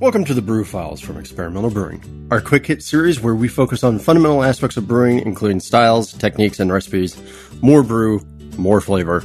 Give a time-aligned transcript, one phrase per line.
[0.00, 3.84] Welcome to the Brew Files from Experimental Brewing, our quick hit series where we focus
[3.84, 7.20] on fundamental aspects of brewing, including styles, techniques, and recipes.
[7.60, 8.24] More brew,
[8.56, 9.22] more flavor,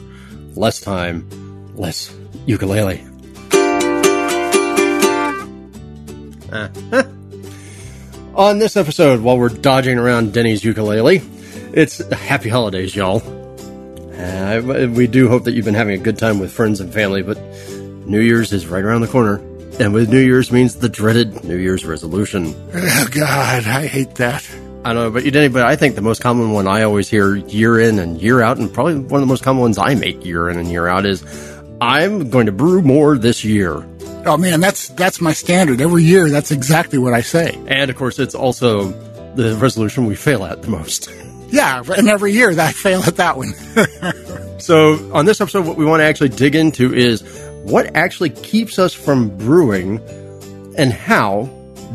[0.53, 1.25] less time,
[1.77, 2.13] less
[2.45, 3.01] ukulele.
[6.51, 6.67] Uh,
[8.35, 11.21] on this episode, while we're dodging around Denny's ukulele,
[11.71, 13.23] it's happy holidays, y'all.
[14.11, 17.21] Uh, we do hope that you've been having a good time with friends and family,
[17.23, 17.37] but
[18.05, 19.41] New Year's is right around the corner.
[19.79, 22.55] And with New Year's means the dreaded New Year's resolution.
[22.73, 24.49] Oh, God, I hate that.
[24.85, 27.09] I don't know about you, Denny, but I think the most common one I always
[27.09, 29.95] hear year in and year out, and probably one of the most common ones I
[29.95, 31.23] make year in and year out is,
[31.81, 33.85] I'm going to brew more this year.
[34.25, 35.81] Oh man, that's that's my standard.
[35.81, 37.59] Every year, that's exactly what I say.
[37.67, 38.91] And of course, it's also
[39.35, 41.09] the resolution we fail at the most.
[41.49, 43.53] Yeah, and every year I fail at that one.
[44.59, 47.21] so, on this episode, what we want to actually dig into is
[47.65, 49.99] what actually keeps us from brewing
[50.77, 51.49] and how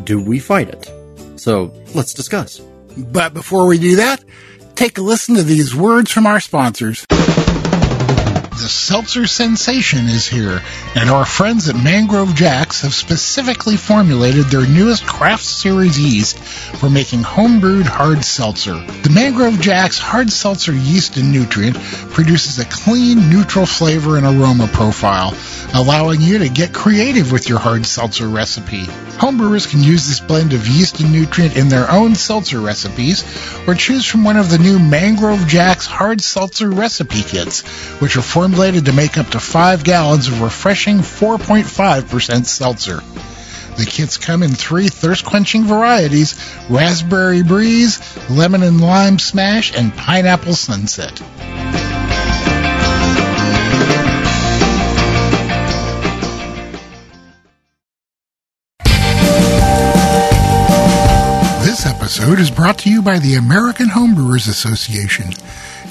[0.05, 0.91] do we fight it?
[1.37, 2.61] So, let's discuss.
[2.99, 4.23] But before we do that,
[4.75, 7.07] take a listen to these words from our sponsors.
[8.61, 10.61] The seltzer sensation is here,
[10.95, 16.91] and our friends at Mangrove Jacks have specifically formulated their newest craft series yeast for
[16.91, 18.75] making homebrewed hard seltzer.
[18.75, 21.79] The Mangrove Jacks hard seltzer yeast and nutrient
[22.13, 25.35] produces a clean, neutral flavor and aroma profile,
[25.73, 28.85] allowing you to get creative with your hard seltzer recipe.
[28.85, 33.25] Homebrewers can use this blend of yeast and nutrient in their own seltzer recipes,
[33.67, 37.63] or choose from one of the new Mangrove Jacks hard seltzer recipe kits,
[38.01, 43.01] which are formulated to make up to 5 gallons of refreshing 4.5% seltzer.
[43.77, 49.95] The kits come in three thirst quenching varieties raspberry breeze, lemon and lime smash, and
[49.97, 51.17] pineapple sunset.
[61.65, 65.31] This episode is brought to you by the American Homebrewers Association.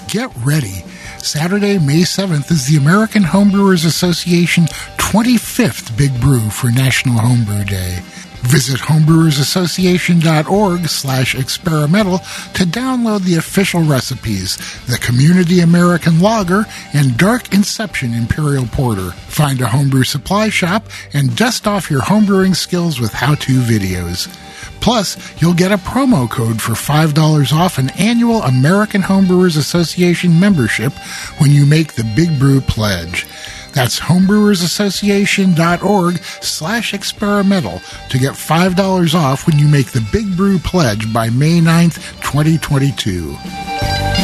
[0.08, 0.84] Get ready.
[1.22, 4.66] Saturday, May 7th is the American Homebrewers Association
[4.98, 8.00] 25th Big Brew for National Homebrew Day.
[8.42, 17.54] Visit homebrewersassociation.org slash experimental to download the official recipes, the Community American Lager, and Dark
[17.54, 19.12] Inception Imperial Porter.
[19.12, 24.34] Find a homebrew supply shop and dust off your homebrewing skills with how-to videos.
[24.82, 30.92] Plus, you'll get a promo code for $5 off an annual American Homebrewers Association membership
[31.40, 33.26] when you make the Big Brew Pledge.
[33.74, 41.14] That's homebrewersassociation.org slash experimental to get $5 off when you make the Big Brew Pledge
[41.14, 44.19] by May 9th, 2022.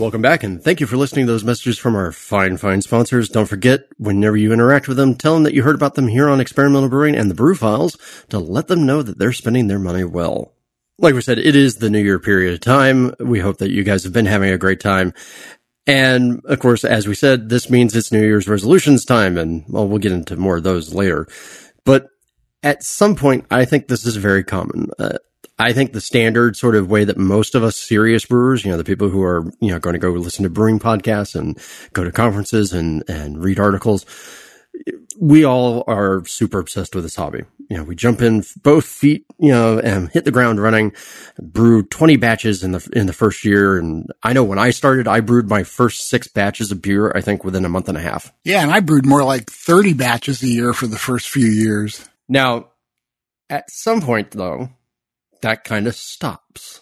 [0.00, 3.28] Welcome back, and thank you for listening to those messages from our fine, fine sponsors.
[3.28, 6.30] Don't forget, whenever you interact with them, tell them that you heard about them here
[6.30, 7.98] on Experimental Brewing and the Brew Files
[8.30, 10.54] to let them know that they're spending their money well.
[10.96, 13.14] Like we said, it is the New Year period of time.
[13.20, 15.12] We hope that you guys have been having a great time.
[15.86, 19.86] And of course, as we said, this means it's New Year's resolutions time, and well,
[19.86, 21.28] we'll get into more of those later.
[21.84, 22.08] But
[22.62, 24.88] at some point, I think this is very common.
[24.98, 25.18] Uh,
[25.58, 28.78] I think the standard sort of way that most of us serious brewers, you know,
[28.78, 31.58] the people who are, you know, going to go listen to brewing podcasts and
[31.92, 34.06] go to conferences and, and read articles,
[35.20, 37.42] we all are super obsessed with this hobby.
[37.68, 40.92] You know, we jump in both feet, you know, and hit the ground running,
[41.38, 43.78] brew 20 batches in the, in the first year.
[43.78, 47.20] And I know when I started, I brewed my first six batches of beer, I
[47.20, 48.32] think within a month and a half.
[48.44, 48.62] Yeah.
[48.62, 52.08] And I brewed more like 30 batches a year for the first few years.
[52.28, 52.70] Now,
[53.50, 54.70] at some point though,
[55.42, 56.80] that kind of stops.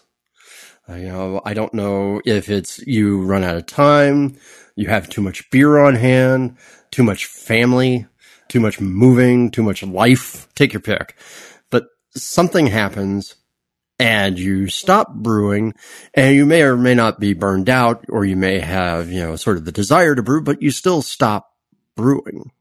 [0.87, 4.37] You know, I don't know if it's you run out of time,
[4.75, 6.57] you have too much beer on hand,
[6.89, 8.07] too much family,
[8.47, 10.47] too much moving, too much life.
[10.55, 11.15] Take your pick.
[11.69, 11.85] But
[12.15, 13.35] something happens
[13.99, 15.73] and you stop brewing
[16.13, 19.35] and you may or may not be burned out or you may have, you know,
[19.35, 21.53] sort of the desire to brew, but you still stop
[21.95, 22.51] brewing.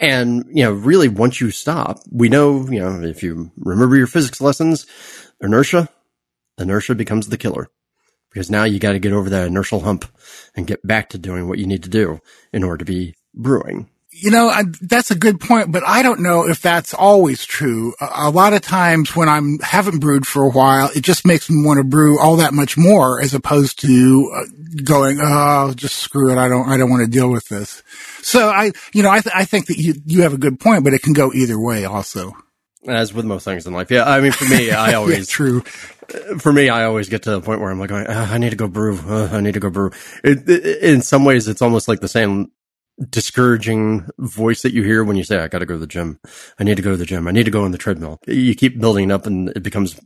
[0.00, 4.06] And, you know, really once you stop, we know, you know, if you remember your
[4.06, 4.86] physics lessons,
[5.40, 5.88] inertia,
[6.58, 7.68] inertia becomes the killer
[8.30, 10.04] because now you got to get over that inertial hump
[10.54, 12.20] and get back to doing what you need to do
[12.52, 13.88] in order to be brewing.
[14.12, 17.94] You know, I, that's a good point, but I don't know if that's always true.
[18.00, 21.48] A, a lot of times when I'm haven't brewed for a while, it just makes
[21.48, 25.96] me want to brew all that much more as opposed to uh, going, oh, just
[25.96, 26.38] screw it.
[26.38, 27.82] I don't, I don't want to deal with this.
[28.20, 30.82] So I, you know, I, th- I think that you, you have a good point,
[30.82, 32.32] but it can go either way also.
[32.86, 33.90] As with most things in life.
[33.90, 34.04] Yeah.
[34.04, 35.60] I mean, for me, I always, yeah, true.
[36.38, 38.56] For me, I always get to the point where I'm like, oh, I need to
[38.56, 38.98] go brew.
[38.98, 39.90] Uh, I need to go brew.
[40.24, 42.50] It, it, in some ways, it's almost like the same
[43.08, 46.18] discouraging voice that you hear when you say, I got to go to the gym.
[46.58, 47.28] I need to go to the gym.
[47.28, 48.18] I need to go on the treadmill.
[48.26, 49.98] You keep building up and it becomes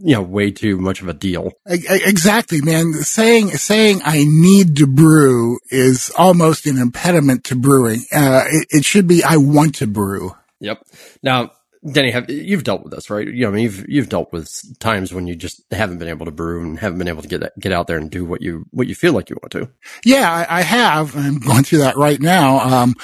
[0.00, 1.52] you know, way too much of a deal.
[1.66, 2.92] Exactly, man.
[2.92, 8.04] Saying, saying I need to brew is almost an impediment to brewing.
[8.12, 10.36] Uh, it, it, should be I want to brew.
[10.60, 10.82] Yep.
[11.22, 11.50] Now,
[11.92, 13.26] Denny, have you've dealt with this, right?
[13.26, 16.26] You know, I mean, you've you've dealt with times when you just haven't been able
[16.26, 18.64] to brew and haven't been able to get get out there and do what you
[18.70, 19.70] what you feel like you want to.
[20.04, 21.16] Yeah, I, I have.
[21.16, 22.58] I'm going through that right now.
[22.58, 22.94] Um,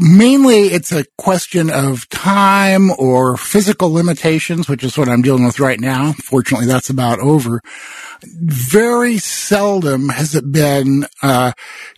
[0.00, 5.60] mainly, it's a question of time or physical limitations, which is what I'm dealing with
[5.60, 6.12] right now.
[6.12, 7.60] Fortunately, that's about over.
[8.22, 11.52] Very seldom has it been, uh,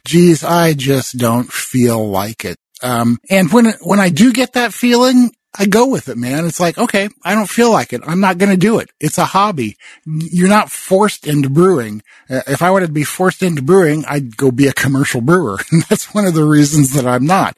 [0.07, 2.57] geez, I just don't feel like it.
[2.83, 6.47] Um, and when, when I do get that feeling, I go with it, man.
[6.47, 8.01] It's like, okay, I don't feel like it.
[8.07, 8.91] I'm not going to do it.
[9.01, 9.77] It's a hobby.
[10.07, 12.03] You're not forced into brewing.
[12.31, 15.59] Uh, if I wanted to be forced into brewing, I'd go be a commercial brewer.
[15.71, 17.57] And that's one of the reasons that I'm not.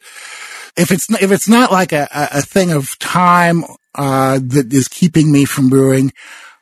[0.76, 3.62] If it's, if it's not like a, a thing of time,
[3.94, 6.12] uh, that is keeping me from brewing,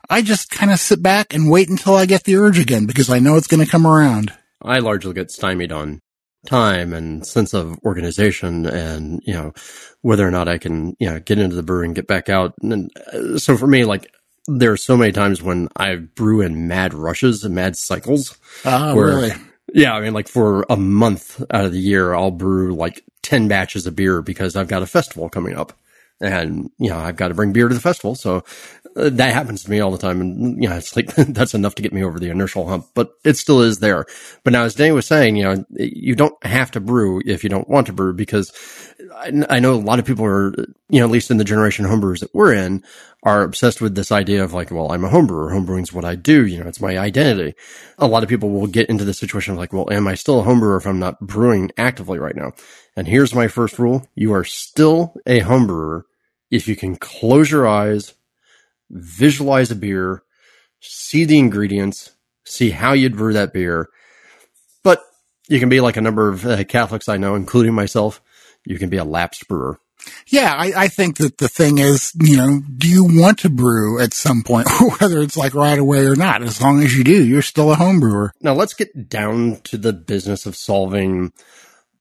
[0.09, 3.09] I just kind of sit back and wait until I get the urge again because
[3.09, 4.31] I know it's going to come around.
[4.61, 6.01] I largely get stymied on
[6.45, 9.53] time and sense of organization and, you know,
[10.01, 12.53] whether or not I can, you know, get into the brew and get back out.
[12.61, 14.11] And uh, so for me, like,
[14.47, 18.37] there are so many times when I brew in mad rushes and mad cycles.
[18.65, 19.33] Ah, where, really?
[19.73, 19.93] Yeah.
[19.93, 23.87] I mean, like for a month out of the year, I'll brew like 10 batches
[23.87, 25.73] of beer because I've got a festival coming up
[26.19, 28.15] and, you know, I've got to bring beer to the festival.
[28.15, 28.43] So
[28.95, 30.21] Uh, that happens to me all the time.
[30.21, 33.13] And, you know, it's like, that's enough to get me over the inertial hump, but
[33.23, 34.05] it still is there.
[34.43, 37.49] But now, as Danny was saying, you know, you don't have to brew if you
[37.49, 38.51] don't want to brew because
[39.15, 40.53] I, I know a lot of people are,
[40.89, 42.83] you know, at least in the generation of homebrewers that we're in
[43.23, 45.51] are obsessed with this idea of like, well, I'm a homebrewer.
[45.51, 46.45] Homebrewing's what I do.
[46.45, 47.55] You know, it's my identity.
[47.97, 50.41] A lot of people will get into the situation of like, well, am I still
[50.41, 52.51] a homebrewer if I'm not brewing actively right now?
[52.95, 54.07] And here's my first rule.
[54.13, 56.03] You are still a homebrewer
[56.51, 58.13] if you can close your eyes,
[58.93, 60.23] visualize a beer,
[60.79, 62.11] see the ingredients,
[62.45, 63.89] see how you'd brew that beer.
[64.83, 65.01] But
[65.47, 68.21] you can be like a number of uh, Catholics I know, including myself.
[68.65, 69.79] You can be a lapsed brewer.
[70.27, 74.01] Yeah, I, I, think that the thing is, you know, do you want to brew
[74.01, 74.67] at some point,
[74.99, 76.43] whether it's like right away or not?
[76.43, 78.33] As long as you do, you're still a home brewer.
[78.41, 81.31] Now let's get down to the business of solving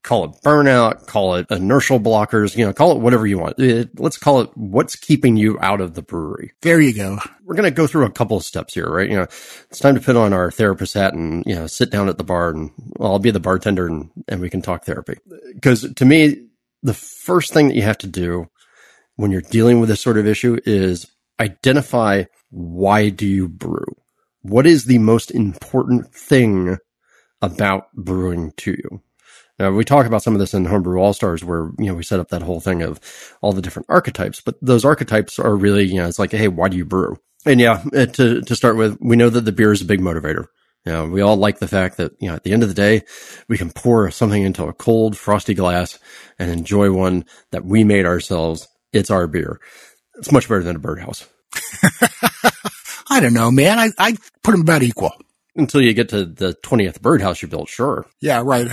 [0.02, 3.58] call it burnout, call it inertial blockers, you know, call it whatever you want.
[3.58, 6.52] It, let's call it what's keeping you out of the brewery.
[6.62, 7.19] There you go.
[7.44, 9.08] We're going to go through a couple of steps here, right?
[9.08, 12.08] You know, it's time to put on our therapist hat and, you know, sit down
[12.08, 15.19] at the bar and well, I'll be the bartender and, and we can talk therapy.
[15.54, 16.49] Because to me,
[16.82, 18.49] the first thing that you have to do
[19.16, 21.06] when you're dealing with this sort of issue is
[21.38, 23.87] identify why do you brew?
[24.43, 26.78] What is the most important thing
[27.40, 29.02] about brewing to you?
[29.58, 32.02] Now, we talk about some of this in Homebrew All Stars where, you know, we
[32.02, 33.00] set up that whole thing of
[33.43, 36.69] all the different archetypes, but those archetypes are really, you know, it's like, hey, why
[36.69, 37.19] do you brew?
[37.44, 40.00] And yeah, uh, to, to start with, we know that the beer is a big
[40.00, 40.46] motivator.
[40.84, 42.75] You know, we all like the fact that, you know, at the end of the
[42.75, 43.02] day,
[43.49, 45.99] we can pour something into a cold, frosty glass
[46.38, 48.66] and enjoy one that we made ourselves.
[48.92, 49.61] It's our beer.
[50.16, 51.28] It's much better than a birdhouse.
[53.09, 53.78] I don't know, man.
[53.78, 55.12] I, I put them about equal
[55.56, 58.06] until you get to the 20th birdhouse you built, sure.
[58.21, 58.66] Yeah, right.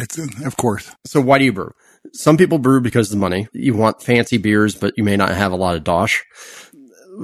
[0.45, 0.91] of course.
[1.05, 1.73] So why do you brew?
[2.13, 3.47] Some people brew because of the money.
[3.53, 6.23] You want fancy beers, but you may not have a lot of dosh.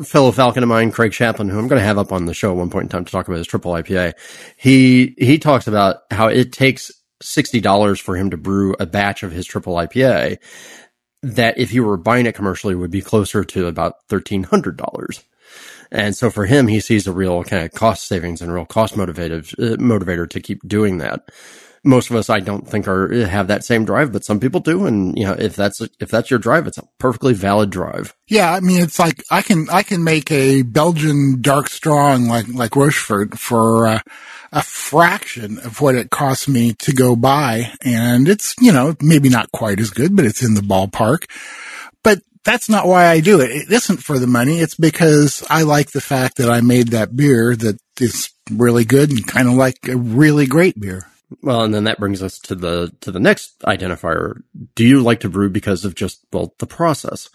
[0.03, 2.51] Fellow Falcon of mine, Craig Chaplin, who I'm going to have up on the show
[2.51, 4.13] at one point in time to talk about his triple IPA.
[4.57, 6.91] He, he talks about how it takes
[7.23, 10.39] $60 for him to brew a batch of his triple IPA
[11.23, 15.23] that if you were buying it commercially would be closer to about $1,300.
[15.95, 18.95] And so for him, he sees a real kind of cost savings and real cost
[18.95, 21.29] motivative uh, motivator to keep doing that.
[21.85, 24.87] Most of us, I don't think are have that same drive, but some people do.
[24.87, 28.13] And you know, if that's if that's your drive, it's a perfectly valid drive.
[28.27, 32.47] Yeah, I mean, it's like I can I can make a Belgian dark strong like
[32.49, 33.99] like Rochefort for uh,
[34.51, 39.29] a fraction of what it costs me to go buy, and it's you know maybe
[39.29, 41.27] not quite as good, but it's in the ballpark
[42.45, 43.51] that's not why I do it.
[43.51, 44.59] It isn't for the money.
[44.59, 49.09] It's because I like the fact that I made that beer that is really good
[49.09, 51.07] and kind of like a really great beer.
[51.41, 54.41] Well, and then that brings us to the to the next identifier.
[54.75, 57.29] Do you like to brew because of just well the process?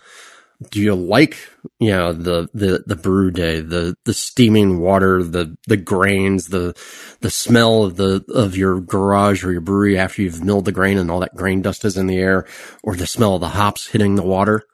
[0.68, 1.38] do you like
[1.78, 6.74] you know the the the brew day the the steaming water the the grains the
[7.20, 10.98] the smell of the of your garage or your brewery after you've milled the grain
[10.98, 12.46] and all that grain dust is in the air
[12.82, 14.64] or the smell of the hops hitting the water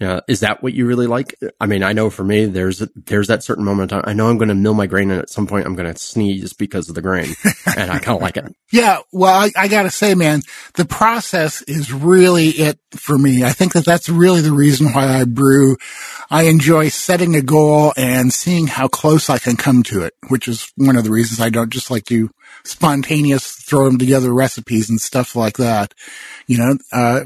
[0.00, 1.38] uh, is that what you really like?
[1.60, 3.92] I mean, I know for me, there's there's that certain moment.
[3.92, 5.98] I know I'm going to mill my grain, and at some point, I'm going to
[5.98, 7.34] sneeze because of the grain,
[7.76, 8.54] and I kind of like it.
[8.72, 10.40] Yeah, well, I, I got to say, man,
[10.76, 13.44] the process is really it for me.
[13.44, 15.76] I think that that's really the reason why I brew.
[16.32, 20.48] I enjoy setting a goal and seeing how close I can come to it, which
[20.48, 22.30] is one of the reasons I don't just like to
[22.64, 25.92] spontaneous throw them together recipes and stuff like that.
[26.46, 27.20] You know, uh,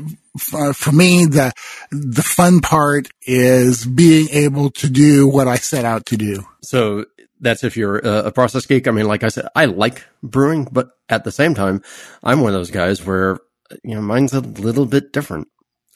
[0.52, 1.52] uh, for me, the
[1.92, 6.44] the fun part is being able to do what I set out to do.
[6.62, 7.04] So
[7.40, 8.88] that's if you're a process geek.
[8.88, 11.80] I mean, like I said, I like brewing, but at the same time,
[12.24, 13.38] I'm one of those guys where
[13.84, 15.46] you know mine's a little bit different.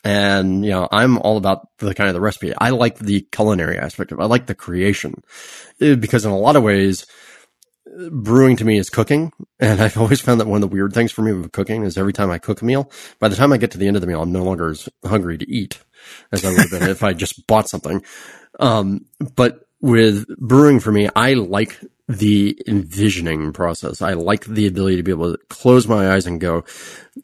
[0.02, 2.54] And, you know, I'm all about the kind of the recipe.
[2.57, 4.23] I like the culinary aspect of it.
[4.23, 5.23] I like the creation
[5.80, 7.07] uh, because in a lot of ways,
[8.11, 9.33] brewing to me is cooking.
[9.62, 11.99] And I've always found that one of the weird things for me with cooking is
[11.99, 14.00] every time I cook a meal, by the time I get to the end of
[14.00, 15.78] the meal, I'm no longer as hungry to eat
[16.33, 18.02] as I would have been if I just bought something.
[18.59, 19.04] Um,
[19.35, 21.78] but with brewing for me, I like
[22.10, 24.02] the envisioning process.
[24.02, 26.64] I like the ability to be able to close my eyes and go,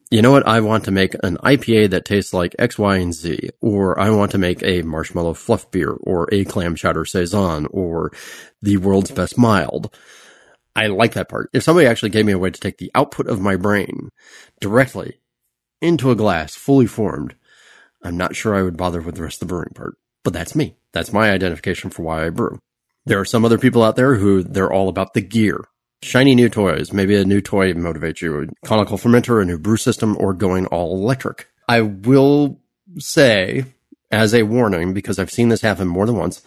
[0.09, 0.47] you know what?
[0.47, 4.11] I want to make an IPA that tastes like X, Y, and Z, or I
[4.11, 8.13] want to make a marshmallow fluff beer or a clam chowder saison or
[8.61, 9.93] the world's best mild.
[10.73, 11.49] I like that part.
[11.51, 14.09] If somebody actually gave me a way to take the output of my brain
[14.61, 15.19] directly
[15.81, 17.35] into a glass, fully formed,
[18.03, 19.97] I'm not sure I would bother with the rest of the brewing part.
[20.23, 20.77] But that's me.
[20.93, 22.59] That's my identification for why I brew.
[23.07, 25.63] There are some other people out there who they're all about the gear.
[26.03, 26.91] Shiny new toys.
[26.91, 28.41] Maybe a new toy motivates you.
[28.41, 31.47] A conical fermenter, a new brew system, or going all electric.
[31.69, 32.59] I will
[32.99, 33.63] say,
[34.11, 36.41] as a warning, because I've seen this happen more than once,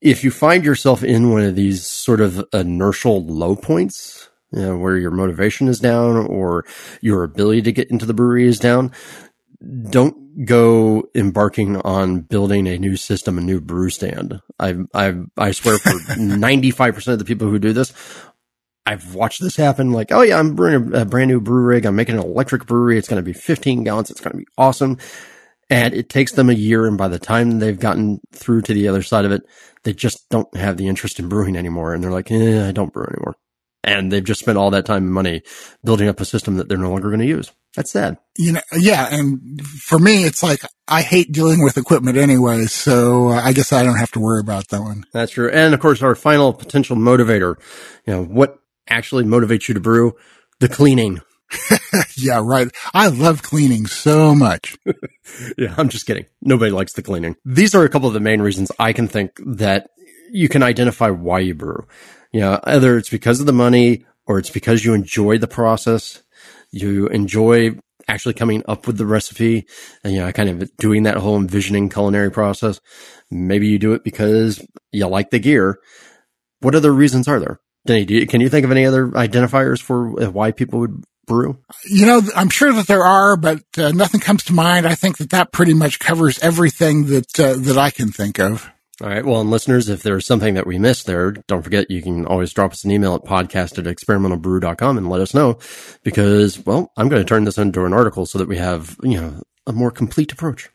[0.00, 4.76] if you find yourself in one of these sort of inertial low points, you know,
[4.76, 6.64] where your motivation is down or
[7.00, 8.90] your ability to get into the brewery is down,
[9.90, 14.40] don't go embarking on building a new system, a new brew stand.
[14.58, 17.92] I, I, I swear for 95% of the people who do this,
[18.86, 19.92] I've watched this happen.
[19.92, 21.86] Like, oh yeah, I'm brewing a, a brand new brew rig.
[21.86, 22.98] I'm making an electric brewery.
[22.98, 24.10] It's going to be 15 gallons.
[24.10, 24.98] It's going to be awesome.
[25.70, 26.86] And it takes them a year.
[26.86, 29.42] And by the time they've gotten through to the other side of it,
[29.84, 31.94] they just don't have the interest in brewing anymore.
[31.94, 33.36] And they're like, eh, I don't brew anymore.
[33.82, 35.42] And they've just spent all that time and money
[35.82, 37.52] building up a system that they're no longer going to use.
[37.74, 38.18] That's sad.
[38.38, 39.08] You know, yeah.
[39.10, 42.66] And for me, it's like, I hate dealing with equipment anyway.
[42.66, 45.04] So I guess I don't have to worry about that one.
[45.12, 45.50] That's true.
[45.50, 47.56] And of course, our final potential motivator,
[48.06, 50.14] you know, what actually motivates you to brew?
[50.60, 51.20] The cleaning.
[52.16, 52.68] yeah, right.
[52.92, 54.76] I love cleaning so much.
[55.58, 56.26] yeah, I'm just kidding.
[56.40, 57.36] Nobody likes the cleaning.
[57.44, 59.90] These are a couple of the main reasons I can think that
[60.30, 61.86] you can identify why you brew.
[62.32, 66.22] You know, either it's because of the money or it's because you enjoy the process.
[66.74, 67.78] You enjoy
[68.08, 69.66] actually coming up with the recipe
[70.02, 72.80] and, you know, kind of doing that whole envisioning culinary process.
[73.30, 75.78] Maybe you do it because you like the gear.
[76.60, 77.60] What other reasons are there?
[77.86, 81.58] Denny, you, can you think of any other identifiers for why people would brew?
[81.84, 84.86] You know, I'm sure that there are, but uh, nothing comes to mind.
[84.86, 88.70] I think that that pretty much covers everything that uh, that I can think of.
[89.00, 89.24] All right.
[89.24, 92.52] Well, and listeners, if there's something that we missed there, don't forget you can always
[92.52, 95.58] drop us an email at podcast at experimentalbrew.com and let us know
[96.04, 99.20] because, well, I'm going to turn this into an article so that we have, you
[99.20, 100.70] know, a more complete approach.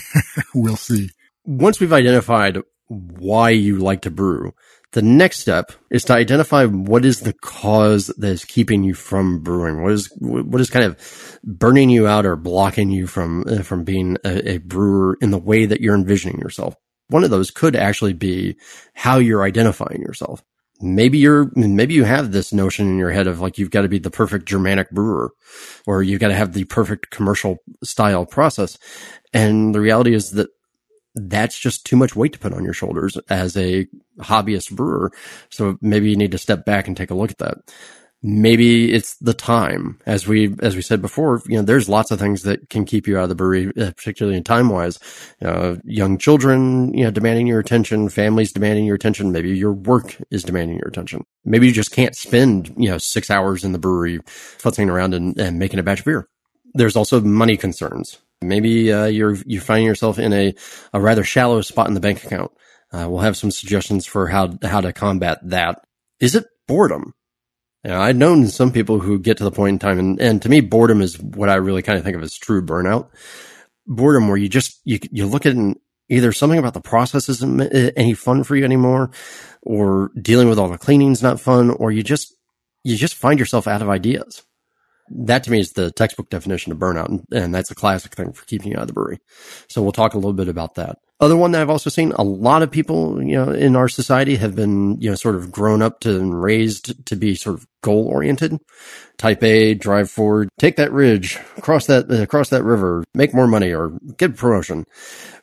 [0.54, 1.10] we'll see.
[1.46, 4.52] Once we've identified why you like to brew,
[4.92, 9.40] the next step is to identify what is the cause that is keeping you from
[9.40, 9.82] brewing.
[9.82, 13.84] What is what is kind of burning you out or blocking you from uh, from
[13.84, 16.76] being a, a brewer in the way that you're envisioning yourself.
[17.12, 18.56] One of those could actually be
[18.94, 20.42] how you're identifying yourself.
[20.80, 23.88] Maybe you're maybe you have this notion in your head of like you've got to
[23.88, 25.32] be the perfect Germanic brewer,
[25.86, 28.78] or you've got to have the perfect commercial style process.
[29.32, 30.48] And the reality is that
[31.14, 33.86] that's just too much weight to put on your shoulders as a
[34.18, 35.12] hobbyist brewer.
[35.50, 37.58] So maybe you need to step back and take a look at that.
[38.24, 41.42] Maybe it's the time, as we as we said before.
[41.46, 43.90] You know, there's lots of things that can keep you out of the brewery, uh,
[43.96, 45.00] particularly in time wise.
[45.40, 49.32] You know, young children, you know, demanding your attention, families demanding your attention.
[49.32, 51.24] Maybe your work is demanding your attention.
[51.44, 55.36] Maybe you just can't spend you know six hours in the brewery futzing around and,
[55.36, 56.28] and making a batch of beer.
[56.74, 58.18] There's also money concerns.
[58.40, 60.54] Maybe uh, you're you find yourself in a,
[60.92, 62.52] a rather shallow spot in the bank account.
[62.92, 65.82] Uh, we'll have some suggestions for how how to combat that.
[66.20, 67.14] Is it boredom?
[67.84, 70.60] I've known some people who get to the point in time, and, and to me,
[70.60, 73.08] boredom is what I really kind of think of as true burnout.
[73.86, 75.76] Boredom, where you just you you look at and
[76.08, 79.10] either something about the process isn't eh, any fun for you anymore,
[79.62, 82.34] or dealing with all the cleaning's not fun, or you just
[82.84, 84.42] you just find yourself out of ideas.
[85.14, 88.32] That to me is the textbook definition of burnout, and, and that's a classic thing
[88.32, 89.18] for keeping you out of the brewery.
[89.68, 90.98] So we'll talk a little bit about that.
[91.20, 94.36] Other one that I've also seen a lot of people, you know, in our society
[94.36, 97.66] have been, you know, sort of grown up to and raised to be sort of
[97.82, 98.58] goal oriented.
[99.18, 103.46] Type A, drive forward, take that ridge, cross that, uh, cross that river, make more
[103.46, 104.84] money or get promotion.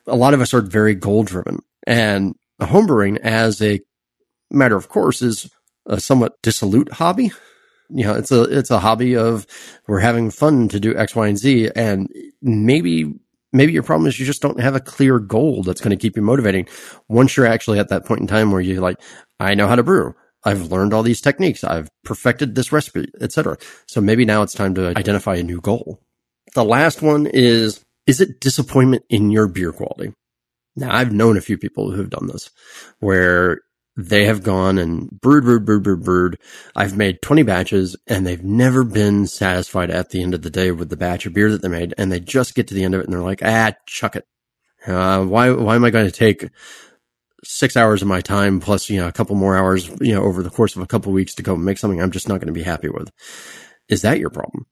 [0.06, 3.80] A lot of us are very goal driven and homebrewing as a
[4.50, 5.50] matter of course is
[5.86, 7.32] a somewhat dissolute hobby.
[7.92, 9.46] You know, it's a, it's a hobby of
[9.86, 11.70] we're having fun to do X, Y, and Z.
[11.74, 12.08] And
[12.40, 13.14] maybe
[13.52, 16.16] maybe your problem is you just don't have a clear goal that's going to keep
[16.16, 16.68] you motivating.
[17.08, 19.00] Once you're actually at that point in time where you're like,
[19.38, 20.14] I know how to brew.
[20.44, 21.64] I've learned all these techniques.
[21.64, 23.58] I've perfected this recipe, etc.
[23.86, 26.00] So maybe now it's time to identify a new goal.
[26.54, 30.14] The last one is, is it disappointment in your beer quality?
[30.76, 32.50] Now I've known a few people who've done this
[33.00, 33.60] where
[34.08, 36.38] they have gone and brewed, brewed, brewed, brewed, brewed.
[36.74, 40.70] I've made 20 batches and they've never been satisfied at the end of the day
[40.70, 41.94] with the batch of beer that they made.
[41.96, 44.26] And they just get to the end of it and they're like, ah, chuck it.
[44.86, 46.48] Uh, why, why am I going to take
[47.44, 50.42] six hours of my time plus, you know, a couple more hours, you know, over
[50.42, 52.52] the course of a couple weeks to go make something I'm just not going to
[52.52, 53.10] be happy with?
[53.88, 54.66] Is that your problem?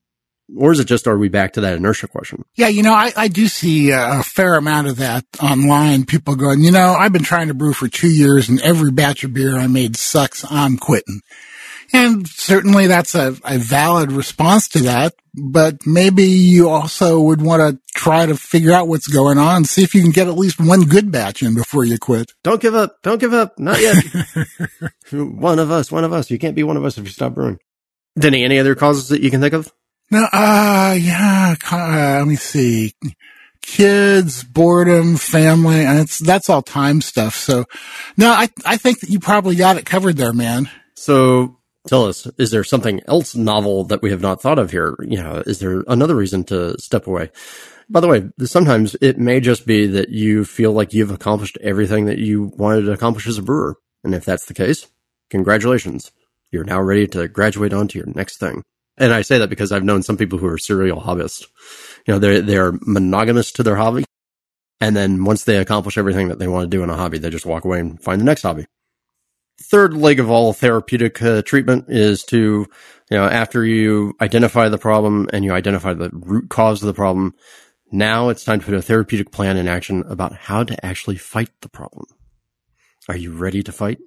[0.57, 2.45] Or is it just, are we back to that inertia question?
[2.55, 6.07] Yeah, you know, I, I do see a fair amount of that online.
[6.07, 9.25] People going, you know, I've been trying to brew for two years and every batch
[9.25, 10.51] of beer I made sucks.
[10.51, 11.21] I'm quitting.
[11.93, 15.15] And certainly that's a, a valid response to that.
[15.35, 19.83] But maybe you also would want to try to figure out what's going on, see
[19.83, 22.33] if you can get at least one good batch in before you quit.
[22.43, 22.97] Don't give up.
[23.03, 23.59] Don't give up.
[23.59, 24.05] Not yet.
[25.13, 26.31] one of us, one of us.
[26.31, 27.59] You can't be one of us if you stop brewing.
[28.19, 29.73] Denny, any other causes that you can think of?
[30.11, 32.95] No, uh, yeah, uh, let me see.
[33.61, 37.35] Kids, boredom, family, and it's, that's all time stuff.
[37.35, 37.67] So,
[38.17, 40.71] no, I, I think that you probably got it covered there, man.
[40.95, 44.97] So tell us, is there something else novel that we have not thought of here?
[45.01, 47.31] You know, is there another reason to step away?
[47.91, 52.07] By the way, sometimes it may just be that you feel like you've accomplished everything
[52.07, 53.77] that you wanted to accomplish as a brewer.
[54.05, 54.87] And if that's the case,
[55.29, 56.13] congratulations.
[56.51, 58.63] You're now ready to graduate on to your next thing.
[58.99, 61.47] And I say that because I've known some people who are serial hobbyists.
[62.07, 64.05] You know, they're, they're monogamous to their hobby.
[64.81, 67.31] And then once they accomplish everything that they want to do in a hobby, they
[67.31, 68.67] just walk away and find the next hobby.
[69.61, 72.37] Third leg of all therapeutic uh, treatment is to,
[73.11, 76.95] you know, after you identify the problem and you identify the root cause of the
[76.95, 77.35] problem,
[77.91, 81.51] now it's time to put a therapeutic plan in action about how to actually fight
[81.63, 82.07] the problem.
[83.09, 83.99] Are you ready to fight?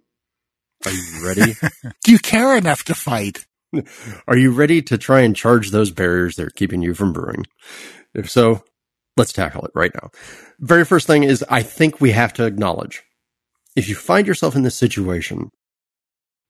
[0.85, 1.53] Are you ready?
[2.03, 3.45] Do you care enough to fight?
[4.27, 7.45] Are you ready to try and charge those barriers that are keeping you from brewing?
[8.13, 8.63] If so,
[9.17, 10.11] let's tackle it right now.
[10.59, 13.03] Very first thing is I think we have to acknowledge
[13.75, 15.49] if you find yourself in this situation,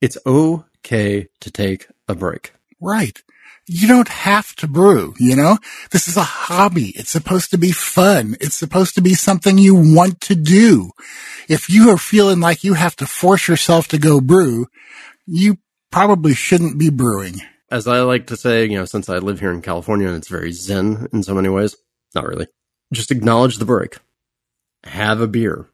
[0.01, 2.53] it's okay to take a break.
[2.79, 3.21] Right.
[3.67, 5.59] You don't have to brew, you know?
[5.91, 6.89] This is a hobby.
[6.95, 8.35] It's supposed to be fun.
[8.41, 10.91] It's supposed to be something you want to do.
[11.47, 14.67] If you are feeling like you have to force yourself to go brew,
[15.27, 15.57] you
[15.91, 17.41] probably shouldn't be brewing.
[17.69, 20.27] As I like to say, you know, since I live here in California and it's
[20.27, 21.75] very zen in so many ways,
[22.13, 22.47] not really.
[22.91, 23.97] Just acknowledge the break.
[24.83, 25.69] Have a beer.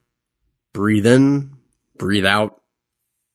[0.74, 1.54] Breathe in,
[1.98, 2.62] breathe out,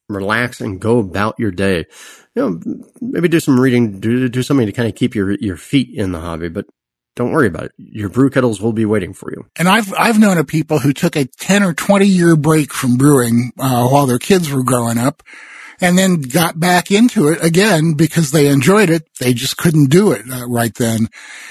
[0.09, 1.87] relax and go about your day.
[2.35, 5.57] You know, maybe do some reading, do, do something to kind of keep your, your
[5.57, 6.67] feet in the hobby, but
[7.15, 7.73] don't worry about it.
[7.77, 9.45] Your brew kettles will be waiting for you.
[9.57, 12.97] And I've I've known of people who took a ten or twenty year break from
[12.97, 15.23] brewing uh, while their kids were growing up,
[15.83, 19.03] and then got back into it again because they enjoyed it.
[19.19, 21.09] They just couldn't do it uh, right then.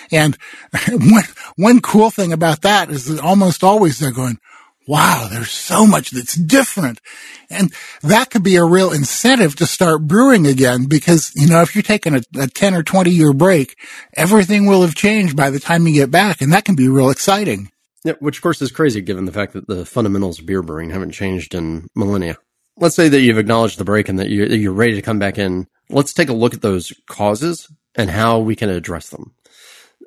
[0.10, 0.38] And
[0.90, 1.24] one,
[1.58, 4.40] one cool thing about that is that almost always they're going,
[4.88, 7.02] wow, there's so much that's different.
[7.50, 11.76] And that could be a real incentive to start brewing again because, you know, if
[11.76, 13.78] you're taking a, a 10 or 20 year break,
[14.16, 16.42] everything will have changed by the time you get back.
[16.42, 17.70] And that can be real exciting.
[18.06, 20.90] Yeah, which of course is crazy given the fact that the fundamentals of beer brewing
[20.90, 22.38] haven't changed in millennia
[22.78, 25.38] let's say that you've acknowledged the break and that you're, you're ready to come back
[25.38, 25.68] in.
[25.90, 29.34] Let's take a look at those causes and how we can address them.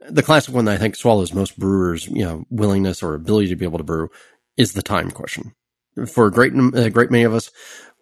[0.09, 3.57] The classic one that I think swallows most brewers, you know, willingness or ability to
[3.57, 4.11] be able to brew
[4.57, 5.55] is the time question.
[6.07, 7.51] For a great, a great many of us,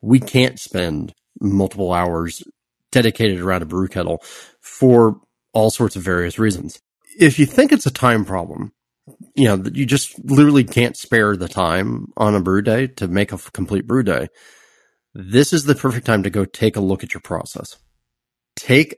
[0.01, 2.42] we can't spend multiple hours
[2.90, 4.22] dedicated around a brew kettle
[4.61, 5.20] for
[5.53, 6.81] all sorts of various reasons.
[7.18, 8.72] If you think it's a time problem,
[9.35, 13.33] you know, you just literally can't spare the time on a brew day to make
[13.33, 14.29] a complete brew day
[15.14, 17.77] this is the perfect time to go take a look at your process.
[18.57, 18.97] take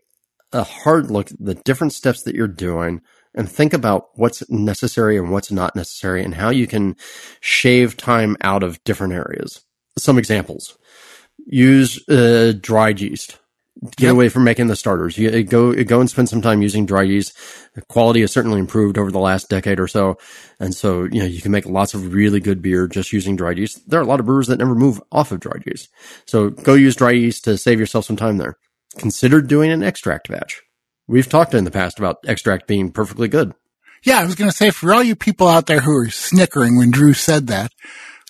[0.52, 3.00] a hard look at the different steps that you're doing
[3.34, 6.94] and think about what's necessary and what's not necessary and how you can
[7.40, 9.64] shave time out of different areas.
[9.98, 10.78] Some examples.
[11.46, 13.38] Use uh, dried yeast.
[13.96, 14.12] Get yep.
[14.12, 15.18] away from making the starters.
[15.18, 17.36] You go go and spend some time using dry yeast.
[17.74, 20.16] The quality has certainly improved over the last decade or so,
[20.60, 23.58] and so you know you can make lots of really good beer just using dried
[23.58, 23.90] yeast.
[23.90, 25.88] There are a lot of brewers that never move off of dried yeast,
[26.24, 28.56] so go use dry yeast to save yourself some time there.
[28.96, 30.62] Consider doing an extract batch.
[31.08, 33.54] We've talked in the past about extract being perfectly good.
[34.04, 36.76] Yeah, I was going to say for all you people out there who are snickering
[36.76, 37.72] when Drew said that,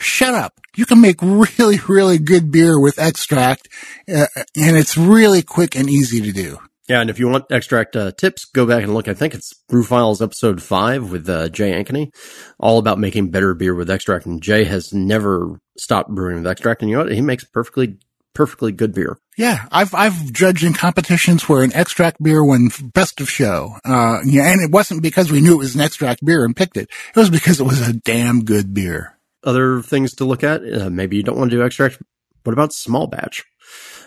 [0.04, 0.60] shut up.
[0.76, 3.68] You can make really, really good beer with extract,
[4.08, 6.58] uh, and it's really quick and easy to do.
[6.88, 9.08] Yeah, and if you want extract uh, tips, go back and look.
[9.08, 12.14] I think it's Brew Files episode five with uh, Jay Ankeny,
[12.58, 14.26] all about making better beer with extract.
[14.26, 17.12] And Jay has never stopped brewing with extract, and you know what?
[17.12, 17.96] He makes perfectly
[18.34, 19.16] perfectly good beer.
[19.38, 23.76] Yeah, I've I've judged in competitions where an extract beer won best of show.
[23.84, 26.76] Uh, yeah, and it wasn't because we knew it was an extract beer and picked
[26.76, 26.90] it.
[27.08, 29.13] It was because it was a damn good beer.
[29.44, 30.62] Other things to look at.
[30.62, 32.02] Uh, maybe you don't want to do extract.
[32.42, 33.44] What about small batch?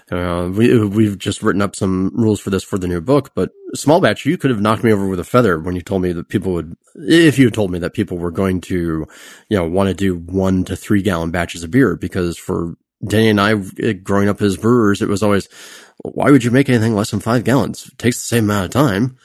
[0.10, 3.50] Uh, we, we've just written up some rules for this for the new book, but
[3.74, 6.14] small batch, you could have knocked me over with a feather when you told me
[6.14, 9.06] that people would, if you told me that people were going to,
[9.50, 13.28] you know, want to do one to three gallon batches of beer because for Danny
[13.28, 15.50] and I, eh, growing up as brewers, it was always,
[16.04, 17.88] why would you make anything less than five gallons?
[17.88, 19.18] It takes the same amount of time.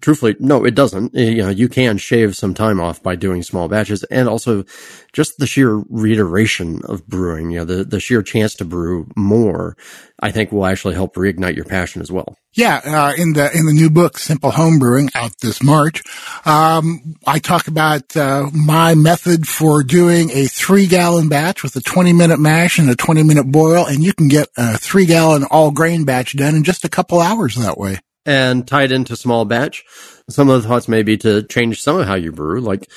[0.00, 1.16] Truthfully, no, it doesn't.
[1.16, 4.64] Eh, you know, you can shave some time off by doing small batches and also
[5.12, 9.76] just the sheer reiteration of brewing, you know, the, the sheer chance to brew more,
[10.20, 12.36] I think will actually help reignite your passion as well.
[12.54, 16.02] Yeah, uh, in the in the new book, Simple Home Brewing, out this March,
[16.44, 21.80] um, I talk about uh, my method for doing a three gallon batch with a
[21.80, 25.44] twenty minute mash and a twenty minute boil, and you can get a three gallon
[25.44, 28.00] all grain batch done in just a couple hours that way.
[28.28, 29.84] And tied into small batch,
[30.28, 32.90] some of the thoughts may be to change some of how you brew, like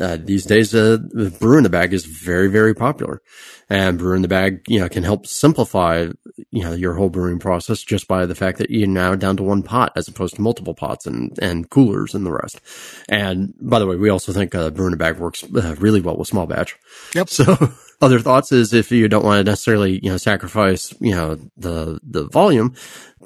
[0.00, 0.98] uh, these days, uh,
[1.38, 3.20] brew in the bag is very, very popular
[3.68, 6.08] and brew in the bag, you know, can help simplify,
[6.50, 9.42] you know, your whole brewing process just by the fact that you're now down to
[9.42, 12.60] one pot as opposed to multiple pots and, and coolers and the rest.
[13.08, 16.00] And by the way, we also think, uh, brew in the bag works uh, really
[16.00, 16.76] well with small batch.
[17.14, 17.28] Yep.
[17.28, 17.56] So
[18.00, 22.00] other thoughts is if you don't want to necessarily, you know, sacrifice, you know, the,
[22.02, 22.74] the volume,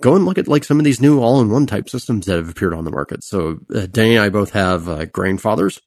[0.00, 2.74] go and look at like some of these new all-in-one type systems that have appeared
[2.74, 3.24] on the market.
[3.24, 5.80] So uh, Danny and I both have uh, Grainfathers,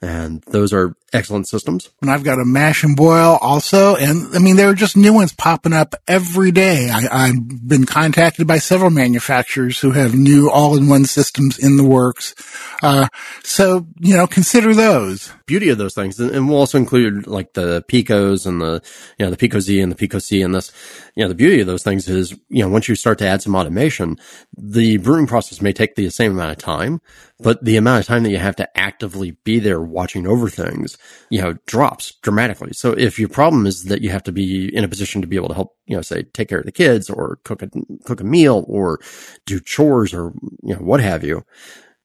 [0.00, 1.90] and those are excellent systems.
[2.02, 5.12] And I've got a mash and boil also, and I mean there are just new
[5.12, 6.90] ones popping up every day.
[6.90, 12.34] I, have been contacted by several manufacturers who have new all-in-one systems in the works.
[12.82, 13.08] Uh,
[13.42, 15.32] so you know, consider those.
[15.46, 18.82] Beauty of those things, and we'll also include like the Picos and the
[19.18, 20.70] you know the Pico Z and the Pico C and this.
[21.16, 23.42] You know, the beauty of those things is you know once you start to add
[23.42, 24.18] some automation,
[24.56, 27.00] the brewing process may take the same amount of time,
[27.40, 30.96] but the amount of time that you have to actively be there watching over things,
[31.30, 32.72] you know, drops dramatically.
[32.72, 35.36] So if your problem is that you have to be in a position to be
[35.36, 37.70] able to help, you know, say take care of the kids or cook a,
[38.04, 39.00] cook a meal or
[39.46, 41.44] do chores or, you know, what have you,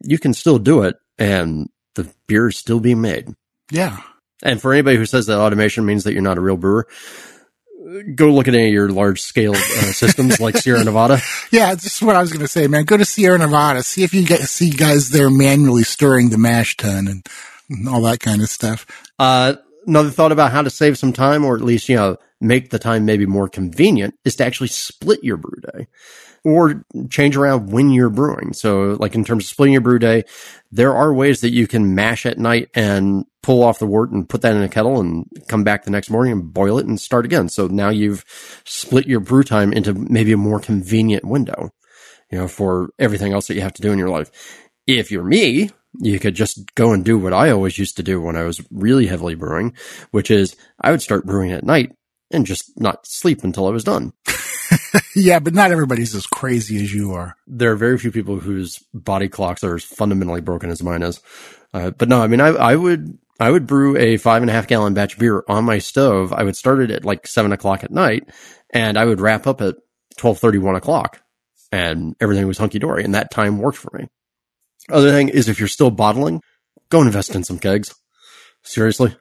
[0.02, 3.30] you can still do it and the beer is still being made.
[3.72, 4.02] Yeah.
[4.41, 6.88] And for anybody who says that automation means that you're not a real brewer,
[8.15, 9.58] go look at any of your large scale uh,
[9.91, 11.19] systems like Sierra Nevada.
[11.52, 12.86] Yeah, this is what I was going to say, man.
[12.86, 16.78] Go to Sierra Nevada, see if you get, see guys there manually stirring the mash
[16.78, 17.28] tun and, and
[17.88, 18.86] all that kind of stuff.
[19.19, 22.69] Uh, another thought about how to save some time or at least, you know, make
[22.69, 25.88] the time maybe more convenient is to actually split your brew day
[26.43, 28.52] or change around when you're brewing.
[28.54, 30.23] So like in terms of splitting your brew day,
[30.71, 34.28] there are ways that you can mash at night and pull off the wort and
[34.28, 36.99] put that in a kettle and come back the next morning and boil it and
[36.99, 37.47] start again.
[37.47, 38.26] So now you've
[38.65, 41.71] split your brew time into maybe a more convenient window,
[42.30, 44.32] you know, for everything else that you have to do in your life.
[44.86, 48.21] If you're me, you could just go and do what I always used to do
[48.21, 49.75] when I was really heavily brewing,
[50.12, 51.95] which is I would start brewing at night
[52.32, 54.13] and just not sleep until I was done.
[55.15, 57.36] yeah, but not everybody's as crazy as you are.
[57.45, 61.21] There are very few people whose body clocks are as fundamentally broken as mine is.
[61.73, 64.53] Uh, but no, I mean, I, I would, I would brew a five and a
[64.53, 66.34] half gallon batch beer on my stove.
[66.34, 68.29] I would start it at like seven o'clock at night
[68.69, 69.75] and I would wrap up at
[70.19, 71.21] 1230, one o'clock
[71.71, 73.03] and everything was hunky dory.
[73.03, 74.08] And that time worked for me.
[74.89, 76.41] Other thing is if you're still bottling,
[76.89, 77.93] go invest in some kegs.
[78.63, 79.15] Seriously.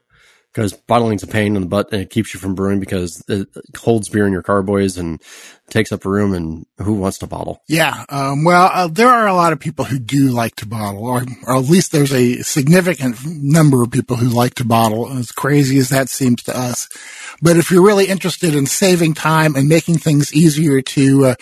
[0.53, 3.49] Because bottling's a pain in the butt and it keeps you from brewing because it
[3.77, 5.23] holds beer in your carboys and
[5.71, 6.35] takes up room.
[6.35, 7.63] And who wants to bottle?
[7.69, 8.05] Yeah.
[8.11, 11.25] Um, well, uh, there are a lot of people who do like to bottle, or,
[11.47, 15.79] or at least there's a significant number of people who like to bottle, as crazy
[15.79, 16.89] as that seems to us.
[17.41, 21.35] But if you're really interested in saving time and making things easier to uh,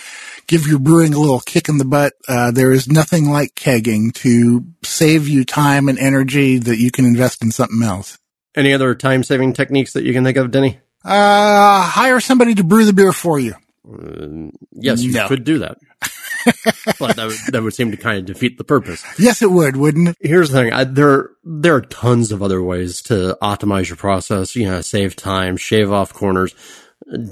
[0.47, 4.15] give your brewing a little kick in the butt, uh, there is nothing like kegging
[4.15, 8.20] to save you time and energy that you can invest in something else.
[8.57, 10.81] Any other time saving techniques that you can think of, Denny?
[11.05, 13.55] Uh, hire somebody to brew the beer for you.
[13.91, 15.29] Uh, yes, you No.
[15.29, 15.79] could do that.
[16.99, 19.05] but that would, that would seem to kind of defeat the purpose.
[19.19, 20.17] Yes, it would, wouldn't it?
[20.21, 20.73] Here's the thing.
[20.73, 25.17] I, there, there are tons of other ways to optimize your process, you know, save
[25.17, 26.55] time, shave off corners.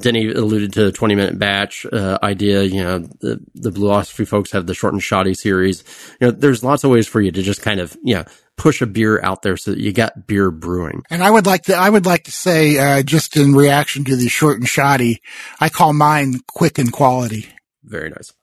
[0.00, 2.62] Denny alluded to the 20 minute batch, uh, idea.
[2.62, 5.85] You know, the, the Brülosophy folks have the short and shoddy series.
[6.20, 8.24] You know, there's lots of ways for you to just kind of, you know,
[8.59, 11.03] push a beer out there so that you got beer brewing.
[11.09, 14.16] And I would like to, I would like to say, uh, just in reaction to
[14.16, 15.23] the short and shoddy,
[15.61, 17.47] I call mine quick and quality.
[17.85, 18.35] Very nice.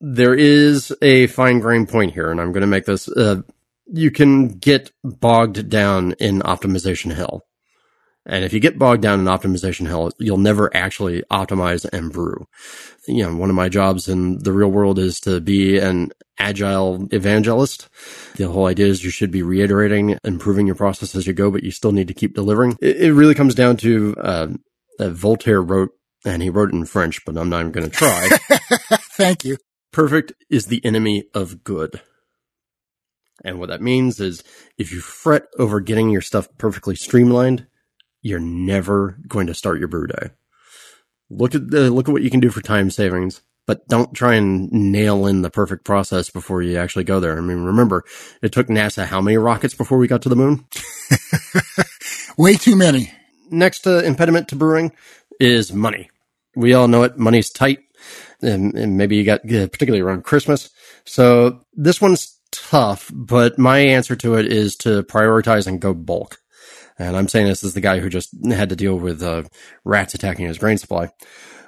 [0.00, 3.06] There is a fine grain point here, and I'm going to make this.
[3.06, 3.42] Uh,
[3.92, 7.44] you can get bogged down in optimization hell.
[8.26, 12.46] And if you get bogged down in optimization hell, you'll never actually optimize and brew.
[13.08, 17.08] You know, one of my jobs in the real world is to be an agile
[17.12, 17.88] evangelist.
[18.36, 21.62] The whole idea is you should be reiterating, improving your process as you go, but
[21.62, 22.76] you still need to keep delivering.
[22.80, 24.48] It, it really comes down to, uh,
[24.98, 25.90] uh, Voltaire wrote,
[26.26, 28.28] and he wrote it in French, but I'm not even going to try.
[29.14, 29.56] Thank you.
[29.92, 32.00] Perfect is the enemy of good.
[33.42, 34.44] And what that means is
[34.76, 37.66] if you fret over getting your stuff perfectly streamlined,
[38.22, 40.30] you're never going to start your brew day.
[41.30, 44.34] Look at the, look at what you can do for time savings, but don't try
[44.34, 47.38] and nail in the perfect process before you actually go there.
[47.38, 48.04] I mean, remember,
[48.42, 50.66] it took NASA how many rockets before we got to the moon?
[52.38, 53.12] Way too many.
[53.50, 54.92] Next uh, impediment to brewing
[55.38, 56.10] is money.
[56.56, 57.16] We all know it.
[57.16, 57.78] Money's tight.
[58.42, 60.70] And, and maybe you got, uh, particularly around Christmas.
[61.04, 66.39] So this one's tough, but my answer to it is to prioritize and go bulk.
[67.00, 69.44] And I'm saying this as the guy who just had to deal with uh,
[69.84, 71.10] rats attacking his grain supply.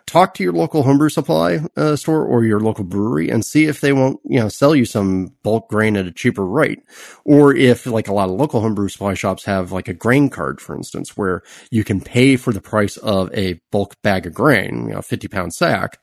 [0.05, 3.81] Talk to your local homebrew supply uh, store or your local brewery and see if
[3.81, 6.83] they won't, you know, sell you some bulk grain at a cheaper rate.
[7.25, 10.61] Or if, like a lot of local homebrew supply shops have like a grain card,
[10.61, 14.89] for instance, where you can pay for the price of a bulk bag of grain,
[14.89, 15.99] you know, 50 pound sack,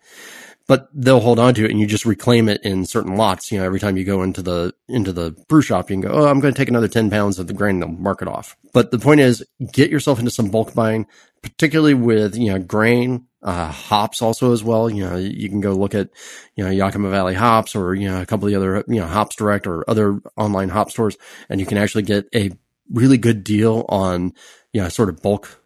[0.70, 3.52] but they'll hold on to it and you just reclaim it in certain lots.
[3.52, 6.12] You know, every time you go into the, into the brew shop, you can go,
[6.14, 8.56] Oh, I'm going to take another 10 pounds of the grain they'll mark it off.
[8.72, 11.08] But the point is get yourself into some bulk buying,
[11.42, 14.92] particularly with, you know, grain, uh, hops also as well.
[14.92, 16.12] You know, you can go look at,
[16.56, 19.08] you know, Yakima Valley hops or, you know, a couple of the other, you know,
[19.08, 21.18] hops direct or other online hop stores.
[21.50, 22.52] And you can actually get a
[22.94, 24.34] really good deal on,
[24.72, 25.64] you know, sort of bulk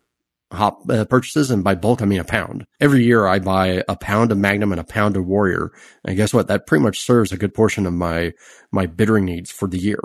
[0.54, 1.52] hop uh, purchases.
[1.52, 2.66] And by bulk, I mean a pound.
[2.80, 5.72] Every year I buy a pound of Magnum and a pound of Warrior.
[6.06, 6.48] And guess what?
[6.48, 8.34] That pretty much serves a good portion of my,
[8.72, 10.00] my bittering needs for the year.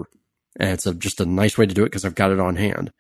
[0.58, 2.56] And it's a, just a nice way to do it because I've got it on
[2.56, 2.92] hand.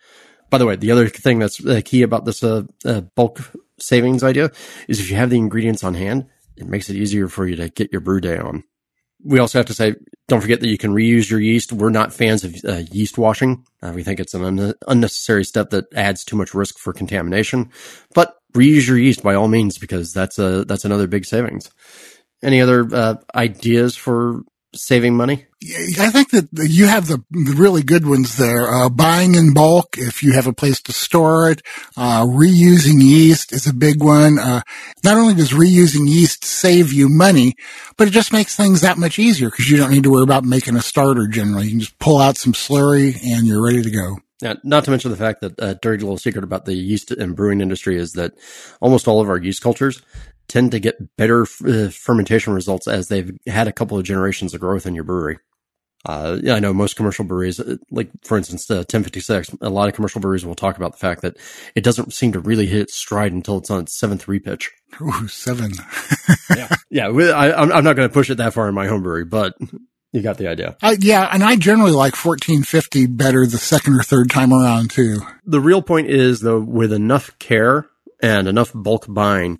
[0.50, 3.40] By the way, the other thing that's uh, key about this uh, uh, bulk
[3.78, 4.50] savings idea
[4.86, 7.68] is if you have the ingredients on hand, it makes it easier for you to
[7.68, 8.64] get your brew day on.
[9.24, 9.94] We also have to say,
[10.28, 11.72] don't forget that you can reuse your yeast.
[11.72, 13.64] We're not fans of uh, yeast washing.
[13.82, 17.70] Uh, we think it's an un- unnecessary step that adds too much risk for contamination.
[18.14, 21.70] But reuse your yeast by all means because that's a that's another big savings.
[22.42, 24.42] Any other uh, ideas for
[24.74, 25.46] saving money?
[25.98, 28.72] I think that you have the, really good ones there.
[28.72, 31.62] Uh, buying in bulk if you have a place to store it.
[31.96, 34.38] Uh, reusing yeast is a big one.
[34.38, 34.60] Uh,
[35.02, 37.54] not only does reusing yeast save you money,
[37.96, 40.44] but it just makes things that much easier because you don't need to worry about
[40.44, 41.64] making a starter generally.
[41.64, 44.18] You can just pull out some slurry and you're ready to go.
[44.40, 47.34] Now, not to mention the fact that a dirty little secret about the yeast and
[47.34, 48.34] brewing industry is that
[48.80, 50.00] almost all of our yeast cultures
[50.48, 54.60] tend to get better uh, fermentation results as they've had a couple of generations of
[54.60, 55.38] growth in your brewery.
[56.06, 59.88] Uh, yeah, I know most commercial breweries, uh, like for instance, uh, 1056, a lot
[59.88, 61.36] of commercial breweries will talk about the fact that
[61.74, 64.68] it doesn't seem to really hit its stride until it's on its seventh repitch.
[65.02, 65.72] Ooh, seven.
[66.56, 66.68] yeah.
[66.88, 67.08] Yeah.
[67.08, 69.54] I, I'm, I'm not going to push it that far in my home brewery, but
[70.12, 70.76] you got the idea.
[70.82, 75.20] Uh, yeah, and I generally like 1450 better the second or third time around too.
[75.44, 77.88] The real point is though, with enough care
[78.22, 79.58] and enough bulk buying,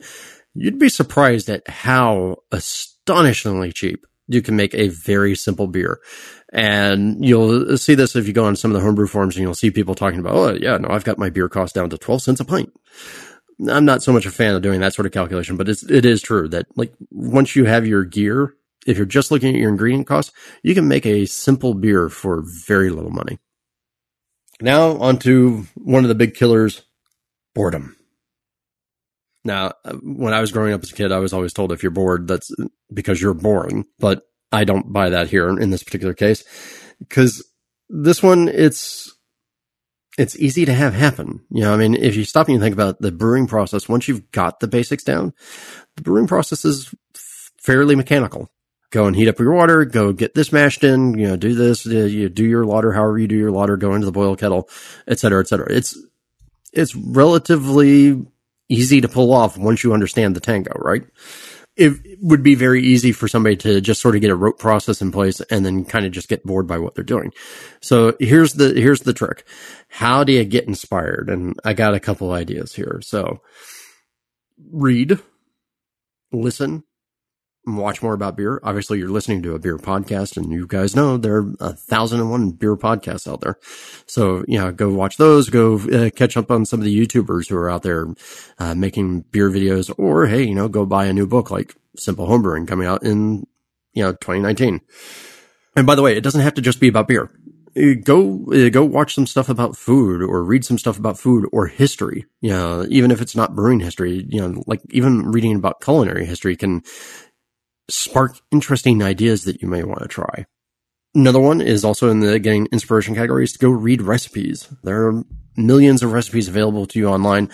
[0.58, 6.00] you'd be surprised at how astonishingly cheap you can make a very simple beer.
[6.52, 9.54] And you'll see this if you go on some of the homebrew forums and you'll
[9.54, 12.22] see people talking about, oh yeah, no, I've got my beer cost down to 12
[12.22, 12.72] cents a pint.
[13.68, 16.04] I'm not so much a fan of doing that sort of calculation, but it's, it
[16.04, 18.54] is true that like once you have your gear,
[18.86, 22.42] if you're just looking at your ingredient costs, you can make a simple beer for
[22.66, 23.38] very little money.
[24.60, 26.82] Now onto one of the big killers,
[27.54, 27.97] boredom.
[29.44, 31.82] Now, uh, when I was growing up as a kid, I was always told if
[31.82, 32.50] you're bored, that's
[32.92, 33.86] because you're boring.
[33.98, 34.22] But
[34.52, 36.44] I don't buy that here in this particular case
[36.98, 37.46] because
[37.88, 39.14] this one, it's,
[40.18, 41.44] it's easy to have happen.
[41.50, 44.08] You know, I mean, if you stop and you think about the brewing process, once
[44.08, 45.32] you've got the basics down,
[45.96, 48.50] the brewing process is fairly mechanical.
[48.90, 51.84] Go and heat up your water, go get this mashed in, you know, do this,
[51.84, 54.68] you do your lauter, however you do your lauter, go into the boil kettle,
[55.06, 55.70] et cetera, et cetera.
[55.70, 55.96] It's,
[56.72, 58.26] it's relatively
[58.68, 61.04] easy to pull off once you understand the tango, right?
[61.76, 65.00] It would be very easy for somebody to just sort of get a rote process
[65.00, 67.32] in place and then kind of just get bored by what they're doing.
[67.80, 69.44] So here's the, here's the trick.
[69.88, 71.30] How do you get inspired?
[71.30, 73.00] And I got a couple ideas here.
[73.02, 73.42] So
[74.72, 75.20] read,
[76.32, 76.82] listen,
[77.76, 78.60] watch more about beer.
[78.62, 82.20] Obviously, you're listening to a beer podcast, and you guys know there are a thousand
[82.20, 83.58] and one beer podcasts out there.
[84.06, 85.50] So, you know, go watch those.
[85.50, 88.06] Go uh, catch up on some of the YouTubers who are out there
[88.58, 92.26] uh, making beer videos, or hey, you know, go buy a new book like Simple
[92.26, 93.46] Homebrewing coming out in
[93.92, 94.80] you know 2019.
[95.76, 97.30] And by the way, it doesn't have to just be about beer.
[97.78, 101.46] Uh, go uh, go watch some stuff about food or read some stuff about food
[101.52, 105.54] or history you know even if it's not brewing history you know like even reading
[105.54, 106.82] about culinary history can
[107.88, 110.46] spark interesting ideas that you may want to try.
[111.14, 114.68] Another one is also in the getting inspiration categories to go read recipes.
[114.82, 115.24] There are
[115.56, 117.50] millions of recipes available to you online.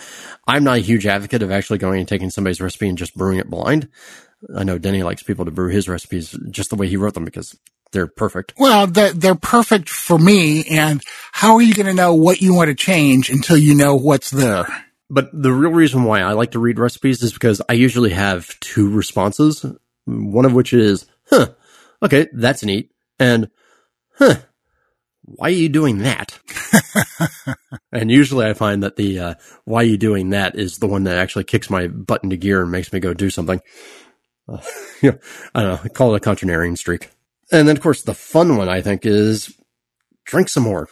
[0.47, 3.39] I'm not a huge advocate of actually going and taking somebody's recipe and just brewing
[3.39, 3.89] it blind.
[4.55, 7.25] I know Denny likes people to brew his recipes just the way he wrote them
[7.25, 7.57] because
[7.91, 8.53] they're perfect.
[8.57, 10.65] Well, they're perfect for me.
[10.65, 13.95] And how are you going to know what you want to change until you know
[13.95, 14.67] what's there?
[15.09, 18.59] But the real reason why I like to read recipes is because I usually have
[18.59, 19.65] two responses
[20.05, 21.49] one of which is, huh,
[22.01, 22.91] okay, that's neat.
[23.19, 23.49] And,
[24.17, 24.35] huh,
[25.23, 26.39] why are you doing that?
[27.91, 29.33] and usually I find that the, uh,
[29.65, 32.61] why are you doing that is the one that actually kicks my butt into gear
[32.61, 33.61] and makes me go do something.
[34.47, 34.61] Uh,
[35.01, 35.19] you know,
[35.55, 37.09] I don't know, call it a contrarian streak.
[37.51, 39.55] And then of course the fun one I think is
[40.25, 40.89] drink some more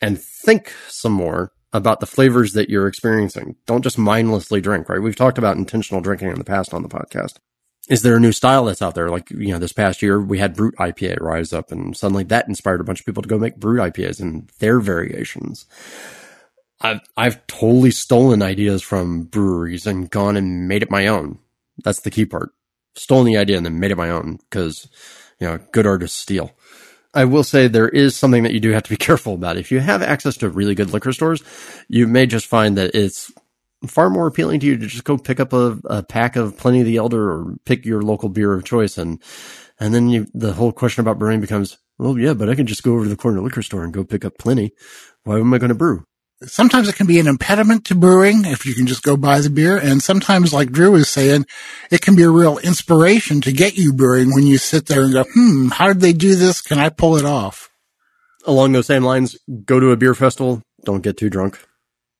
[0.00, 3.56] and think some more about the flavors that you're experiencing.
[3.66, 5.00] Don't just mindlessly drink, right?
[5.00, 7.38] We've talked about intentional drinking in the past on the podcast
[7.88, 9.10] is there a new style that's out there?
[9.10, 12.48] Like, you know, this past year we had Brut IPA rise up and suddenly that
[12.48, 15.66] inspired a bunch of people to go make Brut IPAs and their variations.
[16.80, 21.38] I've, I've totally stolen ideas from breweries and gone and made it my own.
[21.84, 22.50] That's the key part.
[22.94, 24.88] Stolen the idea and then made it my own because,
[25.40, 26.52] you know, good artists steal.
[27.14, 29.56] I will say there is something that you do have to be careful about.
[29.56, 31.42] If you have access to really good liquor stores,
[31.88, 33.32] you may just find that it's
[33.86, 36.82] far more appealing to you to just go pick up a, a pack of Pliny
[36.82, 38.98] the Elder or pick your local beer of choice.
[38.98, 39.22] And,
[39.80, 42.82] and then you, the whole question about brewing becomes, well, yeah, but I can just
[42.82, 44.72] go over to the corner liquor store and go pick up Pliny.
[45.24, 46.04] Why am I going to brew?
[46.44, 49.50] Sometimes it can be an impediment to brewing if you can just go buy the
[49.50, 49.78] beer.
[49.78, 51.46] And sometimes, like Drew is saying,
[51.90, 55.12] it can be a real inspiration to get you brewing when you sit there and
[55.12, 56.60] go, hmm, how did they do this?
[56.60, 57.70] Can I pull it off?
[58.44, 60.62] Along those same lines, go to a beer festival.
[60.84, 61.64] Don't get too drunk.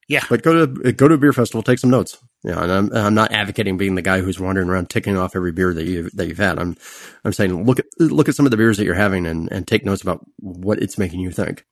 [0.09, 0.25] Yeah.
[0.29, 2.19] But go to go to a beer festival, take some notes.
[2.45, 5.53] Yeah, and I'm I'm not advocating being the guy who's wandering around ticking off every
[5.53, 6.59] beer that you that you've had.
[6.59, 6.77] I'm
[7.25, 9.67] I'm saying look at look at some of the beers that you're having and and
[9.67, 11.65] take notes about what it's making you think.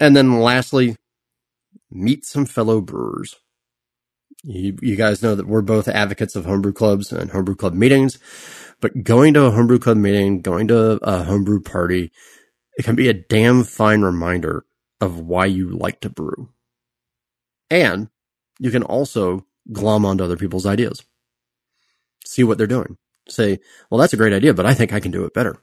[0.00, 0.96] And then lastly,
[1.90, 3.36] meet some fellow brewers.
[4.42, 8.18] You, you guys know that we're both advocates of homebrew clubs and homebrew club meetings,
[8.80, 12.12] but going to a homebrew club meeting, going to a homebrew party,
[12.76, 14.66] it can be a damn fine reminder
[15.00, 16.50] of why you like to brew.
[17.74, 18.08] And
[18.60, 21.02] you can also glom onto other people's ideas.
[22.24, 22.96] See what they're doing.
[23.28, 23.58] Say,
[23.90, 25.56] well, that's a great idea, but I think I can do it better.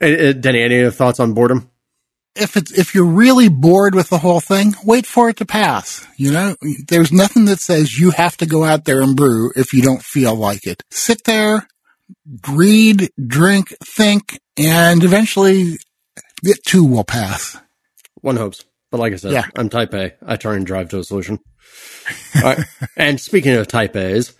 [0.00, 1.70] Uh, Denny, any thoughts on boredom?
[2.34, 6.04] If it's, if you're really bored with the whole thing, wait for it to pass.
[6.16, 6.56] You know,
[6.88, 10.02] there's nothing that says you have to go out there and brew if you don't
[10.02, 10.82] feel like it.
[10.90, 11.68] Sit there,
[12.48, 15.78] read, drink, think, and eventually
[16.42, 17.56] it too will pass.
[18.22, 18.64] One hopes.
[18.90, 19.46] But like I said, yeah.
[19.56, 20.14] I'm type A.
[20.24, 21.38] I try and drive to a solution.
[22.42, 22.58] right.
[22.96, 24.34] And speaking of type A's,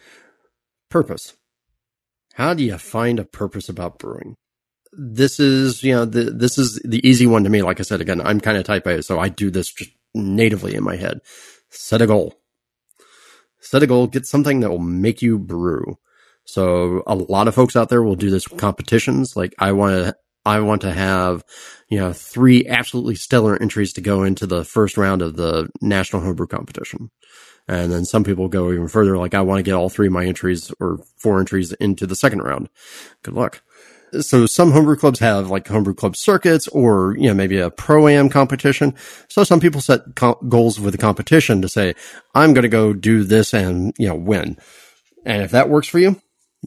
[0.91, 1.37] purpose.
[2.35, 4.37] How do you find a purpose about brewing?
[4.93, 7.63] This is, you know, the, this is the easy one to me.
[7.63, 10.75] Like I said, again, I'm kind of type A, so I do this just natively
[10.75, 11.21] in my head.
[11.71, 12.35] Set a goal.
[13.61, 14.07] Set a goal.
[14.07, 15.99] Get something that will make you brew.
[16.45, 19.37] So a lot of folks out there will do this with competitions.
[19.37, 20.17] Like I want to
[20.49, 21.45] I want to have,
[21.89, 26.23] you know, three absolutely stellar entries to go into the first round of the national
[26.23, 27.11] homebrew competition.
[27.69, 30.13] And then some people go even further, like I want to get all three of
[30.13, 32.71] my entries or four entries into the second round.
[33.23, 33.61] Good luck.
[34.23, 38.31] So some homebrew clubs have like homebrew club circuits or, you know, maybe a pro-am
[38.31, 38.95] competition.
[39.29, 41.95] So some people set co- goals with the competition to say,
[42.35, 44.57] I'm going to go do this and, you know, win.
[45.27, 46.19] And if that works for you,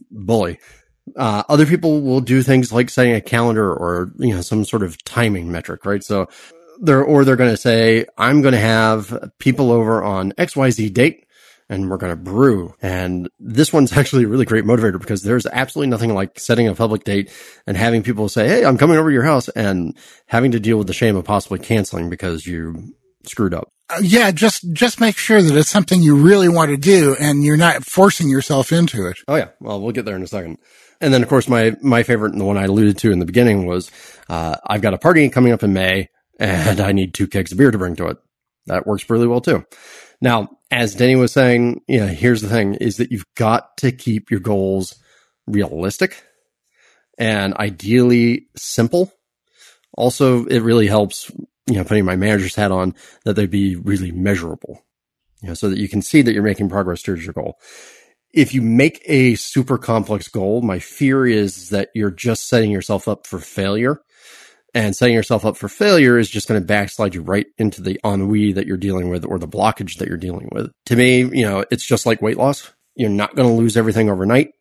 [0.08, 0.60] bully.
[1.16, 4.82] Uh, other people will do things like setting a calendar or, you know, some sort
[4.82, 6.02] of timing metric, right?
[6.04, 6.28] So
[6.80, 11.26] they're, or they're going to say, I'm going to have people over on XYZ date
[11.68, 12.74] and we're going to brew.
[12.82, 16.74] And this one's actually a really great motivator because there's absolutely nothing like setting a
[16.74, 17.30] public date
[17.66, 19.96] and having people say, Hey, I'm coming over to your house and
[20.26, 22.94] having to deal with the shame of possibly canceling because you
[23.24, 23.72] screwed up.
[23.88, 27.44] Uh, yeah, just just make sure that it's something you really want to do and
[27.44, 29.18] you're not forcing yourself into it.
[29.28, 30.58] Oh yeah, well we'll get there in a second.
[31.02, 33.26] And then of course my my favorite and the one I alluded to in the
[33.26, 33.90] beginning was
[34.28, 37.58] uh, I've got a party coming up in May and I need two kegs of
[37.58, 38.18] beer to bring to it.
[38.66, 39.66] That works really well too.
[40.20, 43.90] Now, as Denny was saying, you know, here's the thing is that you've got to
[43.90, 44.94] keep your goals
[45.46, 46.22] realistic
[47.18, 49.12] and ideally simple.
[49.98, 51.30] Also, it really helps,
[51.66, 52.94] you know, putting my manager's hat on
[53.24, 54.82] that they be really measurable,
[55.42, 57.58] you know, so that you can see that you're making progress towards your goal.
[58.32, 63.08] If you make a super complex goal, my fear is that you're just setting yourself
[63.08, 64.00] up for failure
[64.74, 68.00] and setting yourself up for failure is just going to backslide you right into the
[68.04, 70.70] ennui that you're dealing with or the blockage that you're dealing with.
[70.86, 72.70] To me, you know, it's just like weight loss.
[72.94, 74.52] You're not going to lose everything overnight.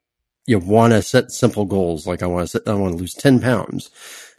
[0.48, 2.08] You want to set simple goals.
[2.08, 3.90] Like I want to set, I want to lose 10 pounds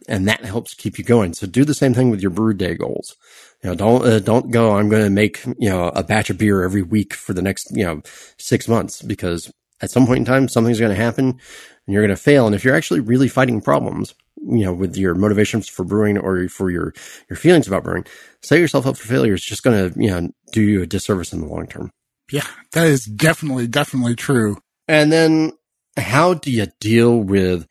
[0.07, 1.33] and that helps keep you going.
[1.33, 3.15] So do the same thing with your brew day goals.
[3.63, 6.37] You know, don't, uh, don't go, I'm going to make, you know, a batch of
[6.37, 8.01] beer every week for the next, you know,
[8.37, 9.51] six months because
[9.81, 12.45] at some point in time, something's going to happen and you're going to fail.
[12.45, 16.49] And if you're actually really fighting problems, you know, with your motivations for brewing or
[16.49, 16.93] for your,
[17.29, 18.05] your feelings about brewing,
[18.41, 21.31] set yourself up for failure is just going to, you know, do you a disservice
[21.31, 21.91] in the long term.
[22.31, 24.57] Yeah, that is definitely, definitely true.
[24.87, 25.53] And then
[25.95, 27.67] how do you deal with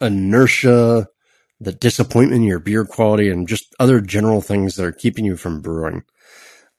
[0.00, 1.08] inertia,
[1.60, 5.36] the disappointment in your beer quality and just other general things that are keeping you
[5.36, 6.02] from brewing?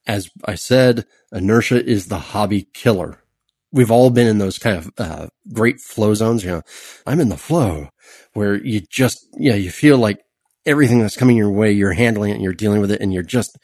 [0.06, 3.22] As I said, inertia is the hobby killer
[3.72, 6.44] we've all been in those kind of uh, great flow zones.
[6.44, 6.62] You know,
[7.06, 7.88] I'm in the flow
[8.34, 10.20] where you just, you know, you feel like
[10.64, 13.22] everything that's coming your way, you're handling it and you're dealing with it and you're
[13.22, 13.58] just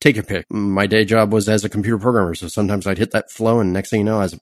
[0.00, 0.46] take your pick.
[0.50, 2.34] My day job was as a computer programmer.
[2.34, 4.40] So sometimes I'd hit that flow and next thing you know, I was,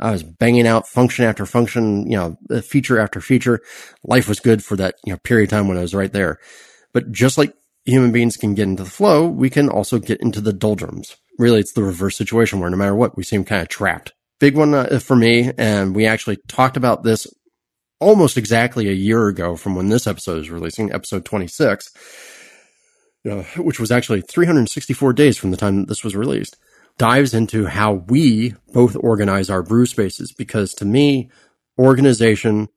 [0.00, 3.60] I was banging out function after function, you know, feature after feature.
[4.04, 6.38] Life was good for that, you know, period of time when I was right there.
[6.92, 7.54] But just like
[7.84, 11.16] human beings can get into the flow, we can also get into the doldrums.
[11.38, 14.56] Really, it's the reverse situation where no matter what, we seem kind of trapped big
[14.56, 15.52] one uh, for me.
[15.56, 17.26] And we actually talked about this
[18.00, 21.92] almost exactly a year ago from when this episode is releasing, episode 26,
[23.28, 26.56] uh, which was actually 364 days from the time that this was released,
[26.98, 30.32] dives into how we both organize our brew spaces.
[30.32, 31.30] Because to me,
[31.78, 32.68] organization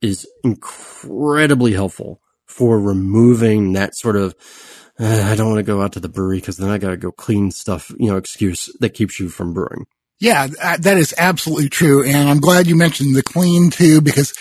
[0.00, 4.34] is incredibly helpful for removing that sort of
[4.98, 6.96] uh, I don't want to go out to the brewery because then I got to
[6.96, 9.86] go clean stuff, you know, excuse that keeps you from brewing.
[10.20, 12.04] Yeah, uh, that is absolutely true.
[12.04, 14.34] And I'm glad you mentioned the clean too, because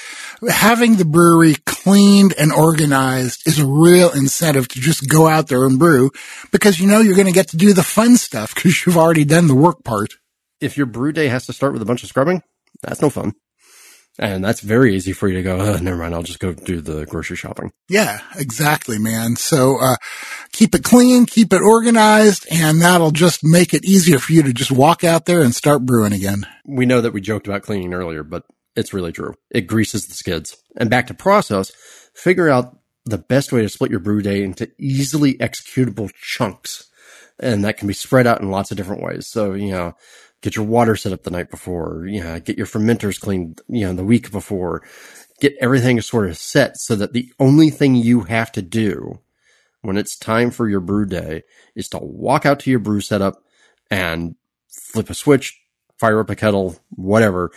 [0.50, 5.66] having the brewery cleaned and organized is a real incentive to just go out there
[5.66, 6.12] and brew
[6.52, 9.24] because you know you're going to get to do the fun stuff because you've already
[9.24, 10.16] done the work part.
[10.60, 12.44] If your brew day has to start with a bunch of scrubbing,
[12.82, 13.34] that's no fun.
[14.20, 16.13] And that's very easy for you to go, oh, never mind.
[16.13, 17.72] I'll just go do the grocery shopping.
[17.88, 19.38] Yeah, exactly, man.
[19.38, 19.95] So, uh,
[20.51, 24.53] keep it clean, keep it organized, and that'll just make it easier for you to
[24.53, 26.45] just walk out there and start brewing again.
[26.65, 28.43] We know that we joked about cleaning earlier, but
[28.76, 29.36] it's really true.
[29.49, 30.57] It greases the skids.
[30.76, 31.72] And back to process,
[32.13, 36.89] figure out the best way to split your brew day into easily executable chunks.
[37.39, 39.28] And that can be spread out in lots of different ways.
[39.28, 39.93] So, you know,
[40.42, 43.86] get your water set up the night before, you know, get your fermenters cleaned, you
[43.86, 44.84] know, the week before,
[45.40, 49.20] get everything sort of set so that the only thing you have to do
[49.82, 51.44] when it's time for your brew day
[51.76, 53.44] is to walk out to your brew setup
[53.90, 54.36] and
[54.68, 55.60] flip a switch,
[55.98, 57.52] fire up a kettle, whatever,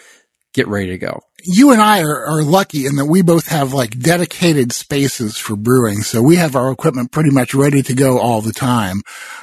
[0.53, 1.21] get ready to go.
[1.45, 5.57] You and I are, are lucky in that we both have like dedicated spaces for
[5.57, 6.03] brewing.
[6.03, 9.01] So we have our equipment pretty much ready to go all the time.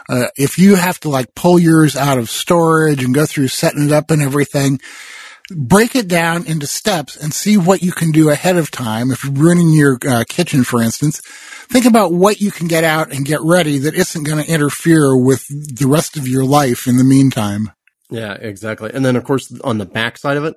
[0.08, 3.86] Uh, if you have to like pull yours out of storage and go through setting
[3.86, 4.80] it up and everything,
[5.52, 9.12] break it down into steps and see what you can do ahead of time.
[9.12, 11.22] If you're running your uh, kitchen, for instance,
[11.70, 15.18] think about what you can get out and get ready that isn't going to interfere
[15.18, 17.72] with the rest of your life in the meantime.
[18.10, 18.92] Yeah, exactly.
[18.94, 20.56] And then of course on the back side of it,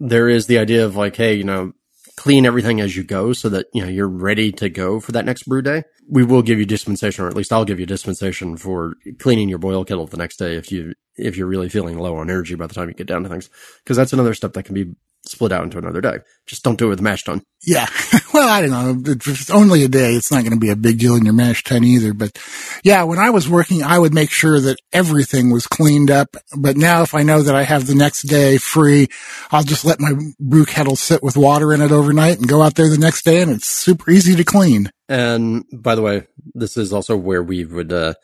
[0.00, 1.72] there is the idea of like, hey, you know,
[2.16, 5.24] clean everything as you go so that, you know, you're ready to go for that
[5.24, 5.82] next brew day.
[6.08, 9.58] We will give you dispensation, or at least I'll give you dispensation for cleaning your
[9.58, 12.66] boil kettle the next day if you, if you're really feeling low on energy by
[12.66, 13.50] the time you get down to things.
[13.84, 14.94] Cause that's another step that can be
[15.28, 16.18] split out into another day.
[16.46, 17.42] Just don't do it with mash tun.
[17.64, 17.86] Yeah.
[18.34, 19.12] well, I don't know.
[19.12, 21.34] If it's only a day, it's not going to be a big deal in your
[21.34, 22.14] mash tun either.
[22.14, 22.38] But
[22.84, 26.36] yeah, when I was working, I would make sure that everything was cleaned up.
[26.56, 29.08] But now if I know that I have the next day free,
[29.50, 32.74] I'll just let my brew kettle sit with water in it overnight and go out
[32.74, 34.90] there the next day and it's super easy to clean.
[35.08, 38.14] And by the way, this is also where we would, uh,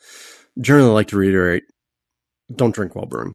[0.59, 1.63] generally like to reiterate,
[2.53, 3.33] don't drink while brewing.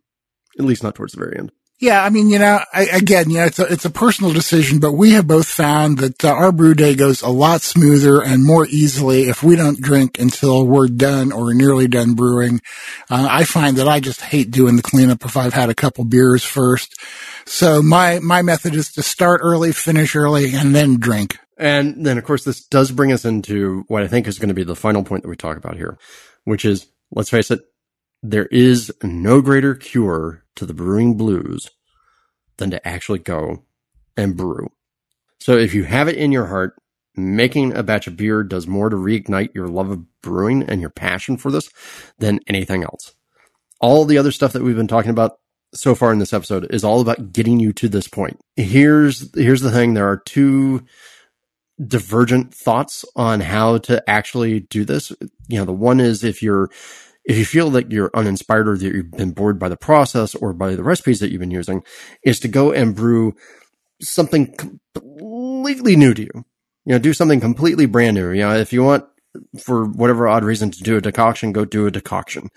[0.58, 1.52] At least not towards the very end.
[1.80, 4.80] Yeah, I mean, you know, I, again, you know, it's a, it's a personal decision,
[4.80, 8.44] but we have both found that uh, our brew day goes a lot smoother and
[8.44, 12.60] more easily if we don't drink until we're done or nearly done brewing.
[13.08, 16.04] Uh, I find that I just hate doing the cleanup if I've had a couple
[16.04, 17.00] beers first.
[17.46, 21.38] So my, my method is to start early, finish early, and then drink.
[21.56, 24.54] And then, of course, this does bring us into what I think is going to
[24.54, 25.96] be the final point that we talk about here,
[26.42, 27.60] which is, let's face it,
[28.22, 31.70] there is no greater cure to the brewing blues
[32.56, 33.64] than to actually go
[34.16, 34.68] and brew.
[35.40, 36.74] So if you have it in your heart,
[37.16, 40.90] making a batch of beer does more to reignite your love of brewing and your
[40.90, 41.68] passion for this
[42.18, 43.14] than anything else.
[43.80, 45.38] All the other stuff that we've been talking about
[45.74, 48.40] so far in this episode is all about getting you to this point.
[48.56, 49.94] Here's, here's the thing.
[49.94, 50.84] There are two
[51.84, 55.12] divergent thoughts on how to actually do this.
[55.46, 56.70] You know, the one is if you're
[57.28, 60.54] if you feel that you're uninspired or that you've been bored by the process or
[60.54, 61.84] by the recipes that you've been using,
[62.24, 63.36] is to go and brew
[64.00, 66.44] something completely new to you.
[66.86, 68.30] You know, do something completely brand new.
[68.30, 69.04] You know, if you want
[69.60, 72.48] for whatever odd reason to do a decoction, go do a decoction.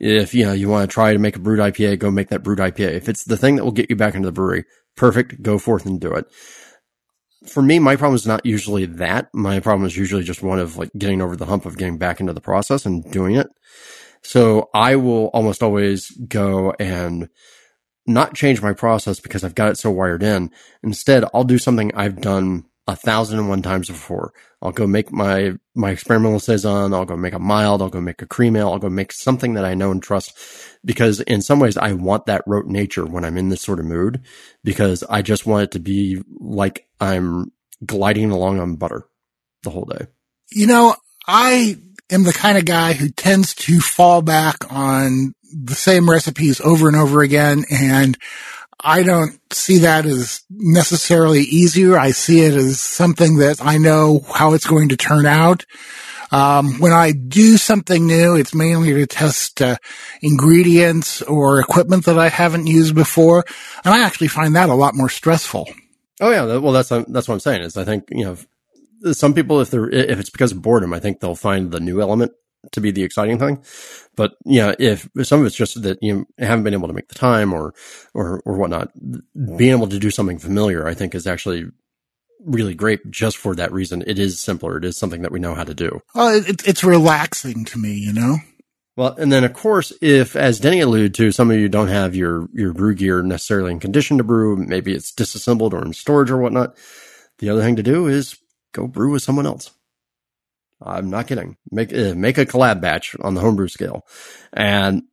[0.00, 2.42] If you know you want to try to make a Brut IPA, go make that
[2.42, 2.94] Brut IPA.
[2.94, 4.64] If it's the thing that will get you back into the brewery,
[4.96, 5.40] perfect.
[5.40, 6.26] Go forth and do it.
[7.46, 9.28] For me, my problem is not usually that.
[9.32, 12.18] My problem is usually just one of like getting over the hump of getting back
[12.18, 13.46] into the process and doing it.
[14.26, 17.28] So I will almost always go and
[18.08, 20.50] not change my process because I've got it so wired in.
[20.82, 24.32] Instead, I'll do something I've done a thousand and one times before.
[24.60, 26.92] I'll go make my, my experimental saison.
[26.92, 27.80] I'll go make a mild.
[27.80, 28.70] I'll go make a cream ale.
[28.70, 30.36] I'll go make something that I know and trust
[30.84, 33.86] because in some ways I want that rote nature when I'm in this sort of
[33.86, 34.22] mood
[34.64, 37.52] because I just want it to be like I'm
[37.84, 39.04] gliding along on butter
[39.62, 40.08] the whole day.
[40.50, 40.96] You know,
[41.28, 41.76] I
[42.10, 46.88] am the kind of guy who tends to fall back on the same recipes over
[46.88, 47.64] and over again.
[47.70, 48.16] And
[48.80, 51.98] I don't see that as necessarily easier.
[51.98, 55.64] I see it as something that I know how it's going to turn out.
[56.32, 59.76] Um, when I do something new, it's mainly to test uh,
[60.20, 63.44] ingredients or equipment that I haven't used before,
[63.84, 65.68] and I actually find that a lot more stressful.
[66.20, 67.62] Oh yeah, well that's that's what I'm saying.
[67.62, 68.36] Is I think you know
[69.12, 72.00] some people, if they're, if it's because of boredom, I think they'll find the new
[72.00, 72.32] element
[72.72, 73.62] to be the exciting thing.
[74.16, 77.14] But yeah, if some of it's just that you haven't been able to make the
[77.14, 77.74] time or,
[78.14, 78.90] or, or whatnot,
[79.56, 81.66] being able to do something familiar, I think is actually
[82.44, 84.02] really great just for that reason.
[84.06, 84.78] It is simpler.
[84.78, 86.00] It is something that we know how to do.
[86.14, 88.36] Well, it, it's relaxing to me, you know?
[88.96, 92.16] Well, and then of course, if, as Denny alluded to, some of you don't have
[92.16, 96.30] your, your brew gear necessarily in condition to brew, maybe it's disassembled or in storage
[96.30, 96.76] or whatnot.
[97.38, 98.38] The other thing to do is
[98.76, 99.70] go brew with someone else.
[100.80, 101.56] I'm not kidding.
[101.70, 104.06] Make uh, make a collab batch on the homebrew scale,
[104.52, 105.04] and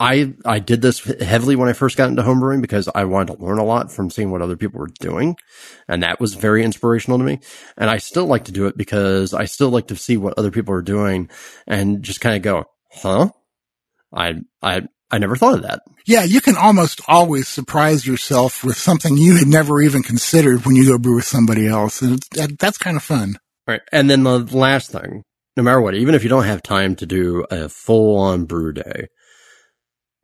[0.00, 3.44] I I did this heavily when I first got into homebrewing because I wanted to
[3.44, 5.36] learn a lot from seeing what other people were doing,
[5.86, 7.38] and that was very inspirational to me.
[7.76, 10.50] And I still like to do it because I still like to see what other
[10.50, 11.30] people are doing
[11.68, 13.30] and just kind of go, huh?
[14.12, 15.82] I I I never thought of that.
[16.06, 20.74] Yeah, you can almost always surprise yourself with something you had never even considered when
[20.74, 22.00] you go brew with somebody else.
[22.00, 23.36] And that, that's kind of fun.
[23.66, 23.82] Right.
[23.92, 25.22] And then the last thing,
[25.56, 28.72] no matter what, even if you don't have time to do a full on brew
[28.72, 29.08] day,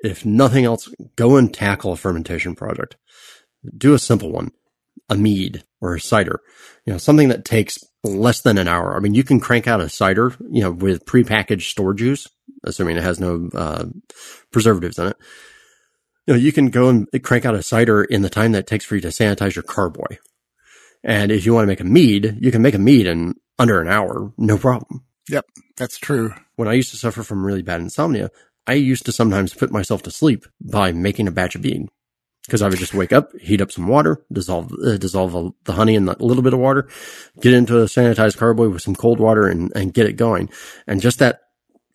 [0.00, 2.96] if nothing else, go and tackle a fermentation project.
[3.76, 4.52] Do a simple one,
[5.08, 6.40] a mead or a cider,
[6.84, 8.96] you know, something that takes less than an hour.
[8.96, 12.28] I mean, you can crank out a cider, you know, with prepackaged store juice
[12.64, 13.86] assuming it has no uh,
[14.52, 15.16] preservatives in it.
[16.26, 18.66] You know, you can go and crank out a cider in the time that it
[18.66, 20.18] takes for you to sanitize your carboy.
[21.02, 23.80] And if you want to make a mead, you can make a mead in under
[23.80, 25.04] an hour, no problem.
[25.30, 25.46] Yep,
[25.76, 26.34] that's true.
[26.56, 28.30] When I used to suffer from really bad insomnia,
[28.66, 31.88] I used to sometimes put myself to sleep by making a batch of mead
[32.48, 35.94] because I would just wake up, heat up some water, dissolve uh, dissolve the honey
[35.94, 36.88] in a little bit of water,
[37.40, 40.48] get into a sanitized carboy with some cold water, and and get it going.
[40.86, 41.42] And just that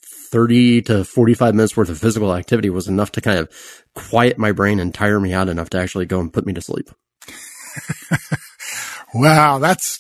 [0.06, 3.50] 30 to 45 minutes worth of physical activity was enough to kind of
[3.96, 6.62] quiet my brain and tire me out enough to actually go and put me to
[6.62, 6.92] sleep.
[9.16, 10.00] wow, that's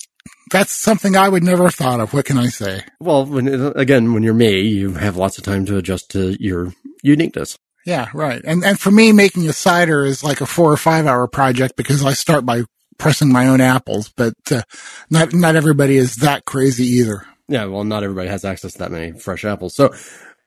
[0.52, 2.14] that's something I would never have thought of.
[2.14, 2.84] What can I say?
[3.00, 6.74] Well, when, again, when you're me, you have lots of time to adjust to your
[7.02, 7.58] uniqueness.
[7.86, 8.42] Yeah, right.
[8.44, 11.76] And and for me, making a cider is like a four or five hour project
[11.76, 12.64] because I start by
[12.98, 14.62] pressing my own apples, but uh,
[15.10, 17.26] not not everybody is that crazy either.
[17.48, 19.76] Yeah, well, not everybody has access to that many fresh apples.
[19.76, 19.94] So,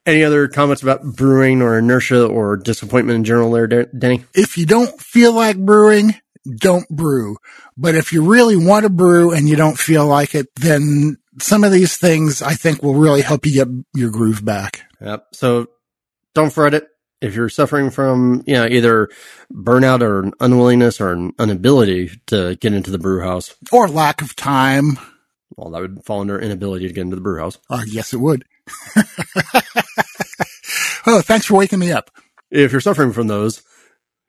[0.06, 4.24] any other comments about brewing or inertia or disappointment in general there, Denny?
[4.34, 6.14] If you don't feel like brewing,
[6.58, 7.36] don't brew.
[7.76, 11.64] But if you really want to brew and you don't feel like it, then some
[11.64, 14.82] of these things I think will really help you get your groove back.
[15.00, 15.26] Yep.
[15.32, 15.66] So
[16.34, 16.88] don't fret it.
[17.20, 19.08] If you're suffering from, you know, either
[19.52, 24.20] burnout or an unwillingness or an inability to get into the brew house or lack
[24.20, 24.98] of time.
[25.56, 27.58] Well, that would fall under inability to get into the brew house.
[27.70, 28.44] Uh, yes, it would.
[31.06, 32.10] oh, thanks for waking me up.
[32.50, 33.62] If you're suffering from those,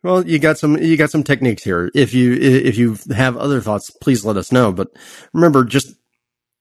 [0.04, 1.92] well, you got some you got some techniques here.
[1.94, 4.72] If you if you have other thoughts, please let us know.
[4.72, 4.90] But
[5.34, 5.94] remember, just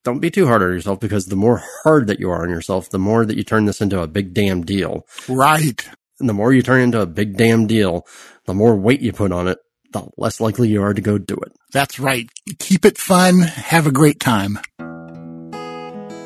[0.03, 2.89] don't be too hard on yourself because the more hard that you are on yourself,
[2.89, 5.05] the more that you turn this into a big damn deal.
[5.27, 5.87] Right.
[6.19, 8.07] And the more you turn into a big damn deal,
[8.45, 9.59] the more weight you put on it,
[9.93, 11.53] the less likely you are to go do it.
[11.71, 12.29] That's right.
[12.59, 13.39] Keep it fun.
[13.41, 14.59] Have a great time.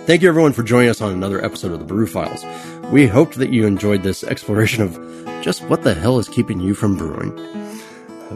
[0.05, 2.43] Thank you everyone for joining us on another episode of the Brew Files.
[2.91, 4.99] We hoped that you enjoyed this exploration of
[5.43, 7.31] just what the hell is keeping you from brewing.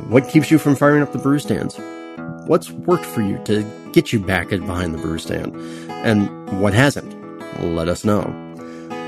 [0.09, 1.77] What keeps you from firing up the brew stands?
[2.47, 5.55] What's worked for you to get you back behind the brew stand?
[5.89, 7.13] And what hasn't?
[7.63, 8.44] Let us know.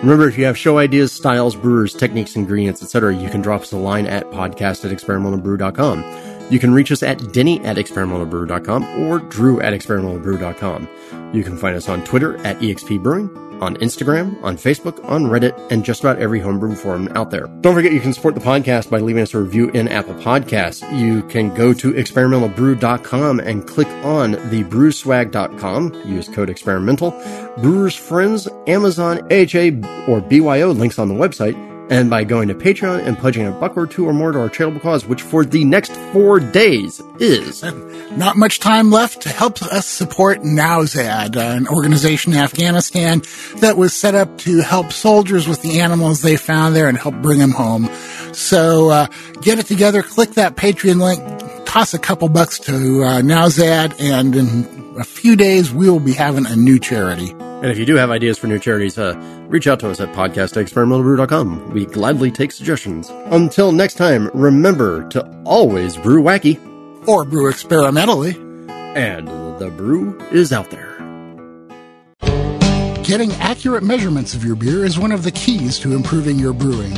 [0.02, 3.72] Remember, if you have show ideas, styles, brewers, techniques, ingredients, etc., you can drop us
[3.72, 6.52] a line at podcast at experimentalbrew.com.
[6.52, 10.88] You can reach us at denny at experimentalbrew.com or drew at experimentalbrew.com.
[11.34, 13.30] You can find us on Twitter at EXP Brewing,
[13.62, 17.48] on Instagram, on Facebook, on Reddit, and just about every homebrew forum out there.
[17.62, 20.84] Don't forget you can support the podcast by leaving us a review in Apple Podcasts.
[20.98, 26.04] You can go to experimentalbrew.com and click on the brewswag.com.
[26.06, 27.12] Use code experimental.
[27.58, 33.06] Brewers Friends, Amazon, AHA, or BYO links on the website and by going to Patreon
[33.06, 35.64] and pledging a buck or two or more to our charitable cause, which for the
[35.64, 37.64] next four days is.
[38.12, 43.22] Not much time left to help us support Nowzad, an organization in Afghanistan
[43.58, 47.16] that was set up to help soldiers with the animals they found there and help
[47.22, 47.90] bring them home.
[48.34, 49.08] So uh,
[49.42, 54.36] get it together, click that Patreon link, toss a couple bucks to uh, Nowzad, and
[54.36, 57.34] in a few days we will be having a new charity.
[57.62, 59.16] And if you do have ideas for new charities, uh,
[59.48, 61.72] reach out to us at podcast@experimentalbrew.com.
[61.72, 63.12] We gladly take suggestions.
[63.32, 66.60] Until next time, remember to always brew wacky
[67.08, 68.36] or brew experimentally.
[68.96, 69.28] And
[69.60, 70.94] the brew is out there.
[73.04, 76.94] Getting accurate measurements of your beer is one of the keys to improving your brewing.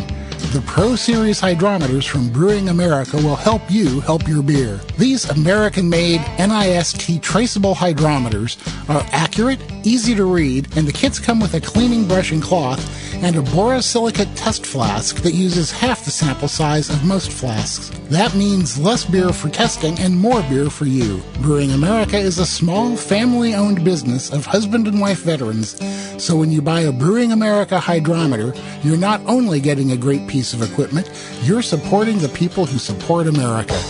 [0.51, 4.79] The Pro Series hydrometers from Brewing America will help you help your beer.
[4.97, 8.57] These American made NIST traceable hydrometers
[8.89, 13.08] are accurate, easy to read, and the kits come with a cleaning brush and cloth
[13.21, 17.89] and a borosilicate test flask that uses half the sample size of most flasks.
[18.09, 21.21] That means less beer for testing and more beer for you.
[21.41, 25.77] Brewing America is a small, family owned business of husband and wife veterans,
[26.23, 28.53] so when you buy a Brewing America hydrometer,
[28.83, 31.09] you're not only getting a great piece of equipment,
[31.43, 33.81] you're supporting the people who support America.